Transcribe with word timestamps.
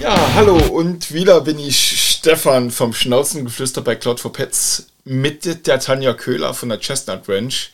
Ja, 0.00 0.34
hallo 0.34 0.58
und 0.58 1.12
wieder 1.14 1.40
bin 1.40 1.58
ich 1.58 2.18
Stefan 2.18 2.70
vom 2.70 2.92
Schnauzengeflüster 2.92 3.80
bei 3.80 3.96
Cloud 3.96 4.20
for 4.20 4.34
Pets 4.34 4.88
mit 5.04 5.66
der 5.66 5.80
Tanja 5.80 6.12
Köhler 6.12 6.52
von 6.52 6.68
der 6.68 6.78
Chestnut 6.78 7.26
Ranch 7.26 7.70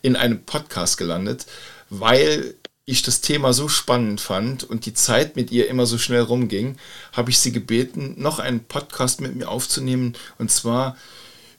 in 0.00 0.16
einem 0.16 0.44
Podcast 0.44 0.96
gelandet, 0.96 1.44
weil 1.90 2.54
ich 2.86 3.02
das 3.02 3.20
Thema 3.20 3.52
so 3.52 3.68
spannend 3.68 4.22
fand 4.22 4.64
und 4.64 4.86
die 4.86 4.94
Zeit 4.94 5.36
mit 5.36 5.50
ihr 5.50 5.68
immer 5.68 5.84
so 5.84 5.98
schnell 5.98 6.22
rumging, 6.22 6.76
habe 7.12 7.30
ich 7.30 7.40
sie 7.40 7.52
gebeten, 7.52 8.14
noch 8.16 8.38
einen 8.38 8.64
Podcast 8.64 9.20
mit 9.20 9.36
mir 9.36 9.50
aufzunehmen 9.50 10.14
und 10.38 10.50
zwar 10.50 10.96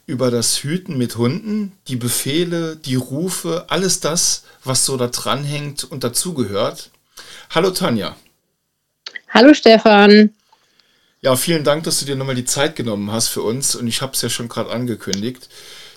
über 0.06 0.30
das 0.30 0.64
Hüten 0.64 0.98
mit 0.98 1.16
Hunden, 1.16 1.72
die 1.86 1.96
Befehle, 1.96 2.76
die 2.76 2.96
Rufe, 2.96 3.66
alles 3.68 4.00
das, 4.00 4.42
was 4.64 4.84
so 4.84 4.96
da 4.96 5.06
dran 5.06 5.44
hängt 5.44 5.84
und 5.84 6.04
dazugehört. 6.04 6.90
Hallo 7.50 7.70
Tanja. 7.70 8.16
Hallo 9.28 9.54
Stefan. 9.54 10.34
Ja, 11.20 11.36
vielen 11.36 11.64
Dank, 11.64 11.84
dass 11.84 12.00
du 12.00 12.04
dir 12.04 12.16
nochmal 12.16 12.34
die 12.34 12.44
Zeit 12.44 12.76
genommen 12.76 13.10
hast 13.10 13.28
für 13.28 13.42
uns 13.42 13.74
und 13.74 13.86
ich 13.86 14.02
habe 14.02 14.12
es 14.12 14.22
ja 14.22 14.28
schon 14.28 14.48
gerade 14.48 14.70
angekündigt. 14.70 15.48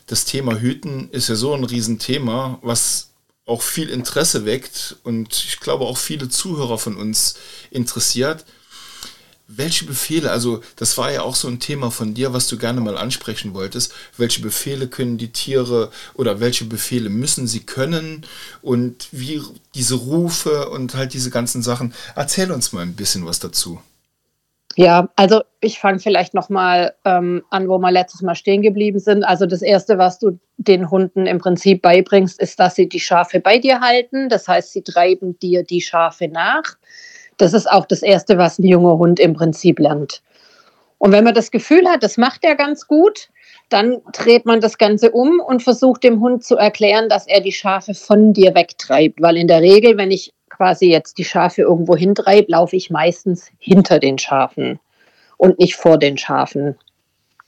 Das 0.06 0.26
Thema 0.26 0.60
Hüten 0.60 1.10
ist 1.12 1.30
ja 1.30 1.36
so 1.36 1.54
ein 1.54 1.64
Riesenthema, 1.64 2.60
was 2.62 3.10
auch 3.46 3.62
viel 3.62 3.90
Interesse 3.90 4.46
weckt 4.46 4.96
und 5.04 5.34
ich 5.34 5.60
glaube 5.60 5.86
auch 5.86 5.98
viele 5.98 6.30
Zuhörer 6.30 6.78
von 6.78 6.96
uns 6.96 7.36
interessiert 7.72 8.46
welche 9.48 9.86
Befehle, 9.86 10.30
also 10.30 10.62
das 10.76 10.98
war 10.98 11.12
ja 11.12 11.22
auch 11.22 11.36
so 11.36 11.48
ein 11.48 11.60
Thema 11.60 11.90
von 11.90 12.14
dir, 12.14 12.34
was 12.34 12.48
du 12.48 12.58
gerne 12.58 12.82
mal 12.82 12.98
ansprechen 12.98 13.54
wolltest, 13.54 13.94
welche 14.18 14.42
Befehle 14.42 14.88
können 14.88 15.18
die 15.18 15.32
Tiere 15.32 15.90
oder 16.16 16.40
welche 16.42 16.66
Befehle 16.66 17.10
müssen 17.10 17.48
sie 17.48 17.62
können 17.62 18.26
und 18.62 19.08
wie 19.12 19.42
diese 19.74 19.96
Rufe 19.96 20.70
und 20.70 20.96
halt 20.96 21.14
diese 21.14 21.30
ganzen 21.30 21.62
Sachen. 21.62 21.94
Erzähl 22.16 22.52
uns 22.52 22.74
mal 22.74 22.82
ein 22.82 22.96
bisschen 22.96 23.26
was 23.26 23.40
dazu. 23.40 23.80
Ja, 24.76 25.10
also 25.16 25.42
ich 25.60 25.80
fange 25.80 25.98
vielleicht 25.98 26.36
nochmal 26.36 26.94
ähm, 27.04 27.44
an, 27.50 27.68
wo 27.68 27.80
wir 27.80 27.90
letztes 27.90 28.22
Mal 28.22 28.36
stehen 28.36 28.62
geblieben 28.62 29.00
sind. 29.00 29.24
Also 29.24 29.48
das 29.48 29.64
Erste, 29.64 29.98
was 29.98 30.20
du 30.20 30.40
den 30.58 30.92
Hunden 30.92 31.26
im 31.26 31.40
Prinzip 31.40 31.82
beibringst, 31.82 32.40
ist, 32.40 32.60
dass 32.60 32.76
sie 32.76 32.88
die 32.88 33.00
Schafe 33.00 33.40
bei 33.40 33.58
dir 33.58 33.80
halten. 33.80 34.30
Das 34.30 34.48
heißt, 34.48 34.74
sie 34.74 34.84
treiben 34.84 35.40
dir 35.40 35.64
die 35.64 35.82
Schafe 35.82 36.28
nach. 36.28 36.78
Das 37.38 37.54
ist 37.54 37.70
auch 37.70 37.86
das 37.86 38.02
Erste, 38.02 38.38
was 38.38 38.60
ein 38.60 38.66
junger 38.66 38.98
Hund 38.98 39.20
im 39.20 39.34
Prinzip 39.34 39.80
lernt. 39.80 40.22
Und 40.98 41.12
wenn 41.12 41.24
man 41.24 41.36
das 41.36 41.52
Gefühl 41.52 41.88
hat, 41.88 42.04
das 42.04 42.18
macht 42.18 42.44
er 42.44 42.56
ganz 42.56 42.88
gut, 42.88 43.30
dann 43.70 44.02
dreht 44.14 44.46
man 44.46 44.62
das 44.62 44.78
Ganze 44.78 45.12
um 45.12 45.40
und 45.40 45.62
versucht 45.62 46.04
dem 46.04 46.22
Hund 46.22 46.44
zu 46.44 46.56
erklären, 46.56 47.10
dass 47.10 47.28
er 47.28 47.42
die 47.42 47.52
Schafe 47.52 47.94
von 47.94 48.34
dir 48.34 48.56
wegtreibt. 48.56 49.22
Weil 49.22 49.38
in 49.38 49.48
der 49.48 49.62
Regel, 49.62 49.98
wenn 49.98 50.12
ich 50.12 50.34
quasi 50.50 50.90
jetzt 50.90 51.18
die 51.18 51.26
Schafe 51.26 51.64
irgendwo 51.64 51.96
hintreibe, 51.96 52.52
laufe 52.52 52.76
ich 52.76 52.90
meistens 52.90 53.52
hinter 53.60 54.00
den 54.00 54.18
Schafen 54.18 54.80
und 55.38 55.60
nicht 55.60 55.76
vor 55.76 56.00
den 56.00 56.18
Schafen. 56.18 56.76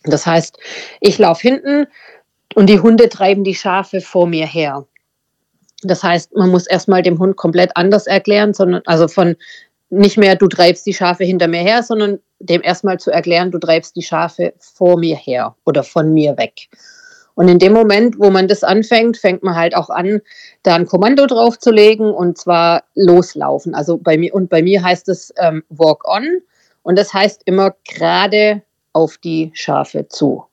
Das 0.03 0.25
heißt, 0.25 0.59
ich 1.01 1.17
laufe 1.17 1.41
hinten 1.41 1.87
und 2.55 2.67
die 2.67 2.79
Hunde 2.79 3.09
treiben 3.09 3.43
die 3.43 3.55
Schafe 3.55 4.01
vor 4.01 4.27
mir 4.27 4.45
her. 4.45 4.85
Das 5.83 6.03
heißt, 6.03 6.35
man 6.35 6.49
muss 6.49 6.67
erstmal 6.67 7.01
dem 7.01 7.19
Hund 7.19 7.37
komplett 7.37 7.71
anders 7.75 8.05
erklären, 8.05 8.53
sondern 8.53 8.81
also 8.85 9.07
von 9.07 9.35
nicht 9.89 10.17
mehr, 10.17 10.35
du 10.35 10.47
treibst 10.47 10.85
die 10.85 10.93
Schafe 10.93 11.23
hinter 11.23 11.47
mir 11.47 11.61
her, 11.61 11.83
sondern 11.83 12.19
dem 12.39 12.61
erstmal 12.61 12.99
zu 12.99 13.11
erklären, 13.11 13.51
du 13.51 13.59
treibst 13.59 13.95
die 13.95 14.03
Schafe 14.03 14.53
vor 14.57 14.97
mir 14.97 15.15
her 15.15 15.55
oder 15.65 15.83
von 15.83 16.13
mir 16.13 16.37
weg. 16.37 16.69
Und 17.35 17.47
in 17.47 17.57
dem 17.57 17.71
Moment, 17.71 18.19
wo 18.19 18.29
man 18.29 18.47
das 18.47 18.63
anfängt, 18.63 19.17
fängt 19.17 19.43
man 19.43 19.55
halt 19.55 19.75
auch 19.75 19.89
an, 19.89 20.21
da 20.63 20.75
ein 20.75 20.85
Kommando 20.85 21.25
drauf 21.25 21.57
zu 21.57 21.71
legen 21.71 22.13
und 22.13 22.37
zwar 22.37 22.83
loslaufen. 22.95 23.73
Also 23.73 23.97
bei 23.97 24.17
mir, 24.17 24.33
und 24.33 24.49
bei 24.49 24.61
mir 24.61 24.83
heißt 24.83 25.07
es 25.07 25.33
ähm, 25.37 25.63
walk 25.69 26.05
on 26.05 26.41
und 26.83 26.97
das 26.97 27.13
heißt 27.13 27.43
immer 27.45 27.75
gerade 27.87 28.61
auf 28.91 29.17
die 29.17 29.51
Schafe 29.53 30.07
zu. 30.09 30.43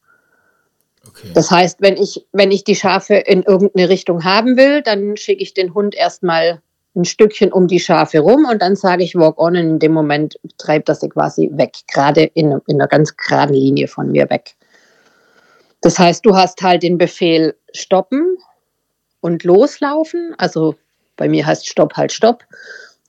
Okay. 1.08 1.30
Das 1.34 1.50
heißt, 1.50 1.80
wenn 1.80 1.96
ich, 1.96 2.26
wenn 2.32 2.50
ich 2.50 2.64
die 2.64 2.76
Schafe 2.76 3.14
in 3.14 3.42
irgendeine 3.42 3.88
Richtung 3.88 4.24
haben 4.24 4.56
will, 4.56 4.82
dann 4.82 5.16
schicke 5.16 5.42
ich 5.42 5.54
den 5.54 5.74
Hund 5.74 5.94
erstmal 5.94 6.62
ein 6.96 7.04
Stückchen 7.04 7.52
um 7.52 7.68
die 7.68 7.78
Schafe 7.78 8.20
rum 8.20 8.46
und 8.50 8.62
dann 8.62 8.74
sage 8.74 9.04
ich 9.04 9.14
Walk 9.14 9.38
on 9.38 9.56
und 9.56 9.56
in 9.56 9.78
dem 9.78 9.92
Moment 9.92 10.38
treibt 10.58 10.88
das 10.88 11.00
sie 11.00 11.08
quasi 11.08 11.50
weg, 11.52 11.74
gerade 11.92 12.24
in, 12.24 12.60
in 12.66 12.80
einer 12.80 12.88
ganz 12.88 13.16
geraden 13.16 13.54
Linie 13.54 13.86
von 13.86 14.10
mir 14.10 14.28
weg. 14.30 14.54
Das 15.82 15.98
heißt, 15.98 16.24
du 16.24 16.34
hast 16.34 16.62
halt 16.62 16.82
den 16.82 16.98
Befehl 16.98 17.54
stoppen 17.72 18.38
und 19.20 19.44
loslaufen. 19.44 20.34
Also 20.38 20.74
bei 21.16 21.28
mir 21.28 21.46
heißt 21.46 21.68
Stopp 21.68 21.94
halt 21.94 22.12
Stopp 22.12 22.44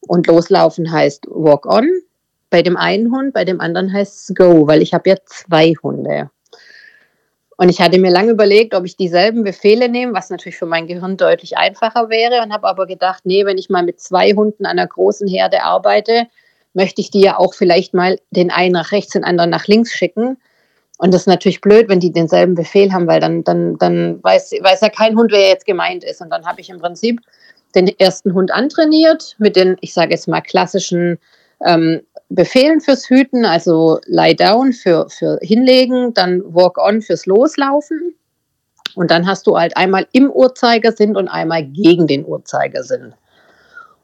und 0.02 0.28
loslaufen 0.28 0.92
heißt 0.92 1.26
Walk 1.30 1.66
on. 1.66 1.90
Bei 2.50 2.62
dem 2.62 2.78
einen 2.78 3.12
Hund, 3.12 3.34
bei 3.34 3.46
dem 3.46 3.60
anderen 3.60 3.92
heißt 3.92 4.30
es 4.30 4.36
Go, 4.36 4.68
weil 4.68 4.82
ich 4.82 4.94
habe 4.94 5.10
ja 5.10 5.16
zwei 5.26 5.74
Hunde. 5.82 6.30
Und 7.58 7.70
ich 7.70 7.82
hatte 7.82 7.98
mir 7.98 8.12
lange 8.12 8.32
überlegt, 8.32 8.76
ob 8.76 8.86
ich 8.86 8.96
dieselben 8.96 9.44
Befehle 9.44 9.90
nehme, 9.90 10.14
was 10.14 10.30
natürlich 10.30 10.58
für 10.58 10.68
mein 10.68 10.86
Gehirn 10.86 11.18
deutlich 11.18 11.58
einfacher 11.58 12.10
wäre 12.10 12.44
und 12.44 12.54
habe 12.54 12.68
aber 12.68 12.86
gedacht, 12.86 13.26
nee, 13.26 13.46
wenn 13.46 13.58
ich 13.58 13.70
mal 13.70 13.84
mit 13.84 14.00
zwei 14.00 14.32
Hunden 14.34 14.68
einer 14.68 14.86
großen 14.86 15.28
Herde 15.28 15.64
arbeite, 15.64 16.28
möchte 16.76 17.02
ich 17.02 17.10
die 17.10 17.22
ja 17.22 17.40
auch 17.40 17.56
vielleicht 17.56 17.96
mal 17.96 18.20
den 18.30 18.52
einen 18.52 18.74
nach 18.74 18.92
rechts, 18.92 19.14
den 19.14 19.24
anderen 19.24 19.50
nach 19.50 19.66
links 19.66 19.92
schicken. 19.92 20.38
Und 21.00 21.14
das 21.14 21.22
ist 21.22 21.28
natürlich 21.28 21.62
blöd, 21.62 21.90
wenn 21.90 22.00
die 22.00 22.12
denselben 22.12 22.54
Befehl 22.54 22.94
haben, 22.94 23.08
weil 23.08 23.20
dann, 23.20 23.44
dann, 23.44 23.78
dann 23.80 24.24
weiß, 24.24 24.52
weiß 24.62 24.82
ja 24.82 24.90
kein 24.90 25.18
Hund, 25.18 25.32
wer 25.32 25.50
jetzt 25.50 25.66
gemeint 25.66 26.04
ist. 26.04 26.22
Und 26.22 26.30
dann 26.30 26.46
habe 26.46 26.62
ich 26.62 26.70
im 26.70 26.80
Prinzip 26.80 27.22
den 27.74 27.88
ersten 28.00 28.34
Hund 28.34 28.52
antrainiert 28.52 29.36
mit 29.40 29.56
den, 29.56 29.78
ich 29.82 29.94
sage 29.94 30.12
jetzt 30.12 30.28
mal, 30.28 30.42
klassischen 30.42 31.18
ähm, 31.66 32.02
Befehlen 32.30 32.82
fürs 32.82 33.10
Hüten, 33.10 33.46
also 33.46 34.00
Lie 34.06 34.36
Down 34.36 34.74
für, 34.74 35.10
für 35.10 35.40
Hinlegen, 35.42 36.14
dann 36.14 36.42
Walk 36.46 36.78
On 36.78 37.02
fürs 37.02 37.26
Loslaufen. 37.26 38.16
Und 38.96 39.12
dann 39.12 39.28
hast 39.28 39.48
du 39.48 39.58
halt 39.58 39.78
einmal 39.78 40.08
im 40.12 40.30
Uhrzeigersinn 40.30 41.16
und 41.16 41.28
einmal 41.28 41.64
gegen 41.64 42.08
den 42.08 42.26
Uhrzeigersinn. 42.26 43.14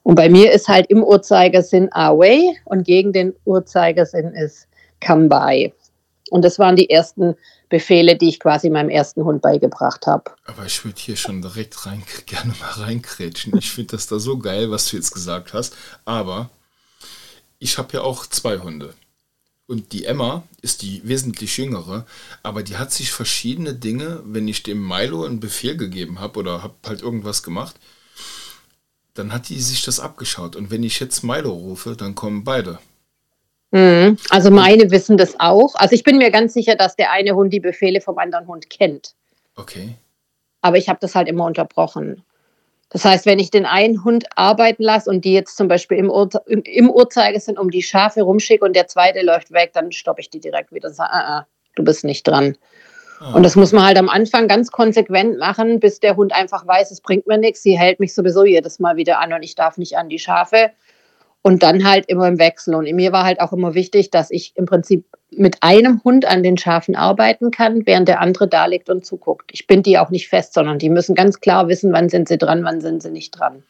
Und 0.04 0.16
bei 0.16 0.30
mir 0.30 0.52
ist 0.52 0.68
halt 0.68 0.88
im 0.90 1.04
Uhrzeigersinn 1.04 1.92
Away 1.92 2.56
und 2.66 2.86
gegen 2.86 3.14
den 3.14 3.34
Uhrzeigersinn 3.46 4.34
ist 4.34 4.68
Come 5.06 5.30
By. 5.30 5.74
Und 6.30 6.44
das 6.44 6.60
waren 6.60 6.76
die 6.76 6.90
ersten 6.90 7.36
Befehle, 7.70 8.16
die 8.16 8.30
ich 8.30 8.40
quasi 8.40 8.70
meinem 8.70 8.90
ersten 8.90 9.24
Hund 9.24 9.42
beigebracht 9.42 10.06
habe. 10.08 10.26
Aber 10.46 10.66
ich 10.66 10.84
würde 10.86 11.00
hier 11.00 11.16
schon 11.16 11.42
direkt 11.42 11.86
rein, 11.86 12.04
gerne 12.26 12.54
mal 12.60 12.84
reinkrätschen. 12.84 13.58
Ich 13.58 13.72
finde 13.72 13.96
das 13.96 14.08
da 14.08 14.20
so 14.20 14.38
geil, 14.38 14.70
was 14.70 14.90
du 14.90 14.98
jetzt 14.98 15.14
gesagt 15.14 15.54
hast. 15.54 15.76
Aber 16.06 16.50
ich 17.64 17.78
habe 17.78 17.94
ja 17.94 18.02
auch 18.02 18.26
zwei 18.26 18.60
Hunde. 18.60 18.94
Und 19.66 19.94
die 19.94 20.04
Emma 20.04 20.44
ist 20.62 20.82
die 20.82 21.02
wesentlich 21.08 21.58
jüngere, 21.58 22.06
aber 22.44 22.62
die 22.62 22.76
hat 22.76 22.92
sich 22.92 23.12
verschiedene 23.12 23.74
Dinge, 23.74 24.22
wenn 24.26 24.48
ich 24.48 24.64
dem 24.64 24.86
Milo 24.86 25.24
einen 25.24 25.40
Befehl 25.40 25.78
gegeben 25.78 26.20
habe 26.20 26.40
oder 26.40 26.62
habe 26.62 26.76
halt 26.86 27.02
irgendwas 27.02 27.42
gemacht, 27.42 27.76
dann 29.14 29.32
hat 29.32 29.48
die 29.48 29.62
sich 29.62 29.84
das 29.84 30.02
abgeschaut. 30.02 30.58
Und 30.58 30.70
wenn 30.70 30.84
ich 30.84 31.00
jetzt 31.00 31.24
Milo 31.24 31.52
rufe, 31.52 31.96
dann 31.96 32.14
kommen 32.14 32.44
beide. 32.44 32.80
Mhm. 33.72 34.18
Also 34.30 34.52
meine 34.52 34.92
wissen 34.92 35.16
das 35.16 35.40
auch. 35.40 35.76
Also 35.76 35.96
ich 35.96 36.04
bin 36.04 36.18
mir 36.18 36.30
ganz 36.30 36.54
sicher, 36.54 36.76
dass 36.76 36.98
der 36.98 37.12
eine 37.12 37.34
Hund 37.34 37.54
die 37.54 37.62
Befehle 37.62 38.02
vom 38.02 38.18
anderen 38.18 38.48
Hund 38.48 38.70
kennt. 38.70 39.16
Okay. 39.56 39.96
Aber 40.62 40.78
ich 40.78 40.90
habe 40.90 41.00
das 41.00 41.16
halt 41.16 41.30
immer 41.30 41.46
unterbrochen. 41.46 42.24
Das 42.94 43.06
heißt, 43.06 43.26
wenn 43.26 43.40
ich 43.40 43.50
den 43.50 43.66
einen 43.66 44.04
Hund 44.04 44.26
arbeiten 44.36 44.84
lasse 44.84 45.10
und 45.10 45.26
die 45.26 45.34
jetzt 45.34 45.58
zum 45.58 45.68
Beispiel 45.68 45.98
im, 45.98 46.12
Ur 46.12 46.30
im, 46.46 46.62
im 46.62 46.92
Uhrzeigersinn 46.92 47.58
um 47.58 47.72
die 47.72 47.82
Schafe 47.82 48.22
rumschicke 48.22 48.64
und 48.64 48.76
der 48.76 48.88
zweite 48.88 49.26
läuft 49.26 49.52
weg, 49.52 49.72
dann 49.74 49.92
stoppe 49.92 50.22
ich 50.22 50.30
die 50.30 50.40
direkt 50.40 50.72
wieder 50.72 50.90
und 50.90 50.94
sage, 50.94 51.12
ah, 51.12 51.38
ah, 51.40 51.48
du 51.76 51.84
bist 51.84 52.04
nicht 52.04 52.28
dran. 52.28 52.56
Ah. 53.20 53.34
Und 53.34 53.42
das 53.42 53.56
muss 53.56 53.72
man 53.72 53.84
halt 53.84 53.98
am 53.98 54.10
Anfang 54.10 54.48
ganz 54.48 54.72
konsequent 54.72 55.40
machen, 55.40 55.80
bis 55.80 56.00
der 56.02 56.16
Hund 56.16 56.34
einfach 56.34 56.68
weiß, 56.68 56.92
es 56.92 57.02
bringt 57.02 57.26
mir 57.26 57.40
nichts. 57.40 57.64
Sie 57.64 57.78
hält 57.78 58.00
mich 58.00 58.14
sowieso 58.14 58.46
jedes 58.46 58.78
Mal 58.80 58.96
wieder 58.96 59.20
an 59.20 59.34
und 59.34 59.42
ich 59.42 59.56
darf 59.56 59.80
nicht 59.80 59.98
an 59.98 60.08
die 60.08 60.20
Schafe. 60.20 60.70
Und 61.44 61.62
dann 61.62 61.88
halt 61.88 62.06
immer 62.08 62.28
im 62.28 62.40
Wechsel. 62.40 62.74
Und 62.74 62.92
mir 62.92 63.12
war 63.12 63.26
halt 63.26 63.40
auch 63.40 63.54
immer 63.54 63.76
wichtig, 63.76 64.10
dass 64.10 64.32
ich 64.32 64.54
im 64.56 64.66
Prinzip 64.66 65.06
mit 65.30 65.62
einem 65.62 66.02
Hund 66.04 66.26
an 66.26 66.42
den 66.42 66.58
Schafen 66.58 66.96
arbeiten 66.96 67.52
kann, 67.52 67.86
während 67.86 68.08
der 68.08 68.22
andere 68.22 68.48
da 68.48 68.66
liegt 68.66 68.90
und 68.90 69.06
zuguckt. 69.06 69.52
Ich 69.52 69.68
bin 69.68 69.84
die 69.84 69.98
auch 69.98 70.10
nicht 70.10 70.30
fest, 70.30 70.54
sondern 70.54 70.80
die 70.80 70.90
müssen 70.90 71.16
ganz 71.16 71.40
klar 71.42 71.68
wissen, 71.68 71.92
wann 71.92 72.10
sind 72.10 72.28
sie 72.28 72.38
dran, 72.38 72.64
wann 72.64 72.82
sind 72.82 73.04
sie 73.04 73.12
nicht 73.12 73.32
dran. 73.32 73.64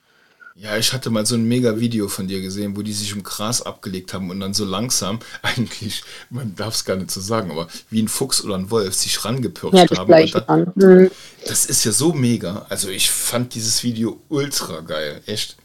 Ja, 0.55 0.77
ich 0.77 0.93
hatte 0.93 1.09
mal 1.09 1.25
so 1.25 1.33
ein 1.33 1.47
mega 1.47 1.79
Video 1.79 2.07
von 2.07 2.27
dir 2.27 2.39
gesehen, 2.39 2.77
wo 2.77 2.83
die 2.83 2.93
sich 2.93 3.11
im 3.11 3.23
Gras 3.23 3.63
abgelegt 3.63 4.13
haben 4.13 4.29
und 4.29 4.39
dann 4.39 4.53
so 4.53 4.65
langsam, 4.65 5.19
eigentlich, 5.41 6.03
man 6.29 6.55
darf 6.55 6.75
es 6.75 6.85
gar 6.85 6.95
nicht 6.95 7.09
so 7.09 7.21
sagen, 7.21 7.49
aber 7.49 7.67
wie 7.89 8.03
ein 8.03 8.07
Fuchs 8.07 8.43
oder 8.43 8.55
ein 8.55 8.69
Wolf 8.69 8.93
sich 8.93 9.25
rangepirscht 9.25 9.91
ja, 9.91 9.97
haben. 9.97 10.37
Dann, 10.47 10.73
mhm. 10.75 11.11
Das 11.47 11.65
ist 11.65 11.83
ja 11.85 11.91
so 11.91 12.13
mega. 12.13 12.67
Also 12.69 12.89
ich 12.89 13.09
fand 13.09 13.55
dieses 13.55 13.83
Video 13.83 14.21
ultra 14.29 14.81
geil, 14.81 15.21
echt 15.25 15.57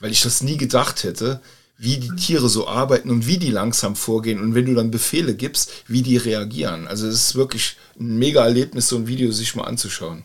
weil 0.00 0.10
ich 0.10 0.22
das 0.22 0.42
nie 0.42 0.56
gedacht 0.56 1.04
hätte, 1.04 1.40
wie 1.76 1.96
die 1.96 2.14
Tiere 2.16 2.48
so 2.50 2.68
arbeiten 2.68 3.08
und 3.08 3.26
wie 3.26 3.38
die 3.38 3.50
langsam 3.50 3.96
vorgehen 3.96 4.40
und 4.40 4.54
wenn 4.54 4.66
du 4.66 4.74
dann 4.74 4.90
Befehle 4.90 5.34
gibst, 5.34 5.84
wie 5.86 6.02
die 6.02 6.18
reagieren. 6.18 6.86
Also 6.86 7.06
es 7.06 7.14
ist 7.14 7.36
wirklich 7.36 7.76
ein 7.98 8.18
mega 8.18 8.44
Erlebnis, 8.44 8.88
so 8.88 8.96
ein 8.96 9.06
Video 9.06 9.32
sich 9.32 9.54
mal 9.54 9.64
anzuschauen. 9.64 10.24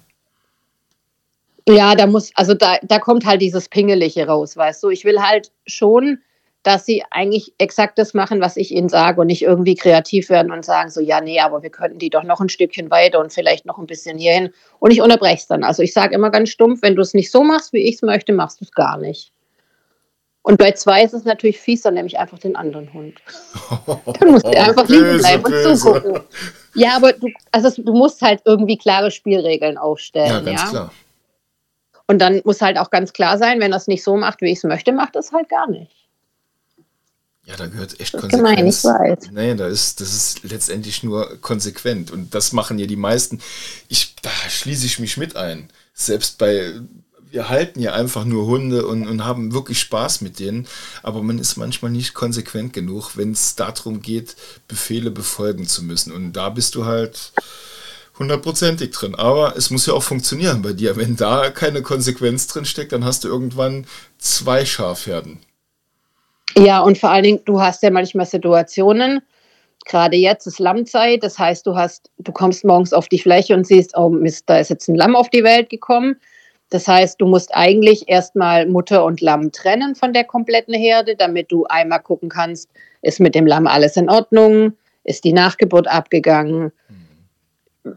Ja, 1.68 1.96
da 1.96 2.08
muss, 2.08 2.32
also 2.36 2.54
da, 2.54 2.78
da 2.84 3.00
kommt 3.00 3.26
halt 3.26 3.42
dieses 3.42 3.70
Pingelige 3.70 4.28
raus, 4.28 4.58
weißt 4.58 4.84
du. 4.84 4.90
Ich 4.90 5.06
will 5.06 5.22
halt 5.22 5.52
schon, 5.66 6.20
dass 6.62 6.86
sie 6.86 7.04
eigentlich 7.10 7.54
exakt 7.58 7.98
das 7.98 8.14
machen, 8.14 8.42
was 8.42 8.58
ich 8.58 8.72
ihnen 8.72 8.90
sage 8.90 9.22
und 9.22 9.28
nicht 9.28 9.42
irgendwie 9.42 9.76
kreativ 9.76 10.30
werden 10.30 10.52
und 10.52 10.66
sagen 10.66 10.90
so, 10.90 11.00
ja, 11.00 11.22
nee, 11.22 11.40
aber 11.40 11.64
wir 11.64 11.70
könnten 11.70 12.00
die 12.00 12.10
doch 12.10 12.24
noch 12.24 12.42
ein 12.42 12.50
Stückchen 12.50 12.92
weiter 12.92 13.20
und 13.20 13.32
vielleicht 13.32 13.66
noch 13.66 13.78
ein 13.78 13.88
bisschen 13.88 14.18
hierhin. 14.18 14.52
Und 14.80 14.92
ich 14.92 15.02
unterbreche 15.02 15.38
es 15.38 15.48
dann. 15.48 15.64
Also 15.64 15.84
ich 15.84 15.94
sage 15.94 16.14
immer 16.14 16.32
ganz 16.32 16.50
stumpf, 16.50 16.82
wenn 16.82 16.96
du 16.96 17.02
es 17.02 17.14
nicht 17.14 17.32
so 17.32 17.44
machst, 17.44 17.72
wie 17.72 17.88
ich 17.88 17.96
es 17.96 18.02
möchte, 18.02 18.34
machst 18.34 18.60
du 18.60 18.66
es 18.66 18.72
gar 18.72 18.98
nicht. 18.98 19.32
Und 20.46 20.60
bei 20.60 20.74
zwei 20.74 21.04
ist 21.04 21.16
es 21.16 21.24
natürlich 21.24 21.60
fies, 21.60 21.82
dann 21.82 21.96
nehme 21.96 22.08
ich 22.08 22.20
einfach 22.20 22.38
den 22.38 22.56
anderen 22.56 22.94
Hund. 22.94 23.16
Dann 23.88 24.30
musst 24.30 24.46
du 24.46 24.50
oh, 24.50 24.56
einfach 24.56 24.88
liegen 24.88 25.18
bleiben 25.18 25.42
böse. 25.42 25.70
und 25.70 25.78
zugucken. 25.78 26.22
Ja, 26.76 26.96
aber 26.98 27.14
du, 27.14 27.30
also 27.52 27.82
du 27.82 27.94
musst 27.94 28.22
halt 28.22 28.42
irgendwie 28.46 28.78
klare 28.78 29.10
Spielregeln 29.10 29.80
aufstellen. 29.80 30.30
Ja, 30.30 30.40
ganz 30.42 30.62
ja? 30.62 30.70
klar. 30.70 30.92
Und 32.06 32.20
dann 32.20 32.42
muss 32.46 32.62
halt 32.62 32.78
auch 32.78 32.92
ganz 32.92 33.12
klar 33.12 33.40
sein, 33.40 33.60
wenn 33.60 33.72
er 33.72 33.80
es 33.80 33.88
nicht 33.88 34.04
so 34.04 34.18
macht, 34.18 34.42
wie 34.42 34.52
ich 34.52 34.60
es 34.60 34.64
möchte, 34.66 34.92
macht 34.92 35.16
es 35.16 35.32
halt 35.32 35.50
gar 35.50 35.68
nicht. 35.68 35.92
Ja, 37.46 37.56
da 37.56 37.66
gehört 37.66 38.00
echt 38.00 38.14
das 38.14 38.22
Konsequenz. 38.22 38.84
Gemein, 38.84 39.08
ich 39.08 39.20
weiß. 39.24 39.32
Nee, 39.32 39.56
da 39.56 39.66
ist, 39.66 40.00
das 40.00 40.14
ist 40.14 40.44
letztendlich 40.44 41.02
nur 41.02 41.42
konsequent. 41.42 42.12
Und 42.12 42.36
das 42.36 42.52
machen 42.52 42.78
ja 42.78 42.86
die 42.86 42.96
meisten. 42.98 43.42
Ich, 43.88 44.16
da 44.18 44.30
schließe 44.30 44.86
ich 44.86 45.00
mich 45.00 45.18
mit 45.18 45.36
ein. 45.36 45.70
Selbst 45.96 46.38
bei, 46.38 46.74
wir 47.32 47.50
halten 47.50 47.80
ja 47.80 47.94
einfach 47.94 48.26
nur 48.26 48.46
Hunde 48.46 48.86
und, 48.86 49.08
und 49.08 49.26
haben 49.26 49.54
wirklich 49.54 49.80
Spaß 49.80 50.22
mit 50.22 50.40
denen. 50.40 50.68
Aber 51.04 51.22
man 51.22 51.40
ist 51.40 51.58
manchmal 51.58 51.92
nicht 51.92 52.14
konsequent 52.14 52.74
genug, 52.74 53.18
wenn 53.18 53.32
es 53.32 53.56
darum 53.56 54.02
geht, 54.02 54.36
Befehle 54.68 55.12
befolgen 55.12 55.68
zu 55.68 55.84
müssen. 55.84 56.12
Und 56.12 56.34
da 56.34 56.50
bist 56.50 56.76
du 56.76 56.86
halt 56.86 57.34
hundertprozentig 58.18 58.92
drin. 58.92 59.16
Aber 59.16 59.56
es 59.58 59.70
muss 59.70 59.86
ja 59.86 59.94
auch 59.94 60.04
funktionieren 60.04 60.62
bei 60.62 60.74
dir. 60.74 60.96
Wenn 60.96 61.16
da 61.16 61.50
keine 61.50 61.82
Konsequenz 61.82 62.48
drin 62.48 62.66
steckt, 62.66 62.92
dann 62.92 63.06
hast 63.06 63.24
du 63.24 63.28
irgendwann 63.28 63.86
zwei 64.18 64.66
Schafherden. 64.66 65.40
Ja, 66.58 66.80
und 66.80 66.98
vor 66.98 67.10
allen 67.10 67.24
Dingen, 67.24 67.42
du 67.46 67.60
hast 67.60 67.84
ja 67.84 67.92
manchmal 67.92 68.26
Situationen, 68.26 69.22
gerade 69.86 70.16
jetzt 70.16 70.48
ist 70.48 70.60
Lammzeit, 70.60 71.22
das 71.22 71.38
heißt, 71.38 71.68
du 71.68 71.76
hast, 71.76 72.10
du 72.18 72.32
kommst 72.32 72.64
morgens 72.64 72.94
auf 72.94 73.10
die 73.10 73.20
Fläche 73.20 73.54
und 73.54 73.68
siehst, 73.68 73.96
oh 73.98 74.10
Mist, 74.10 74.46
da 74.48 74.60
ist 74.60 74.70
jetzt 74.70 74.88
ein 74.88 74.96
Lamm 74.96 75.16
auf 75.18 75.30
die 75.30 75.44
Welt 75.44 75.70
gekommen. 75.70 76.16
Das 76.70 76.88
heißt, 76.88 77.22
du 77.22 77.28
musst 77.28 77.56
eigentlich 77.56 78.10
erstmal 78.10 78.66
Mutter 78.68 79.06
und 79.06 79.22
Lamm 79.22 79.52
trennen 79.52 79.96
von 79.96 80.14
der 80.14 80.24
kompletten 80.24 80.74
Herde, 80.74 81.16
damit 81.16 81.52
du 81.52 81.66
einmal 81.66 82.02
gucken 82.02 82.30
kannst, 82.30 82.70
ist 83.02 83.20
mit 83.20 83.36
dem 83.36 83.46
Lamm 83.46 83.68
alles 83.68 83.98
in 83.98 84.10
Ordnung, 84.10 84.74
ist 85.04 85.24
die 85.24 85.34
Nachgeburt 85.34 85.88
abgegangen, 85.88 86.72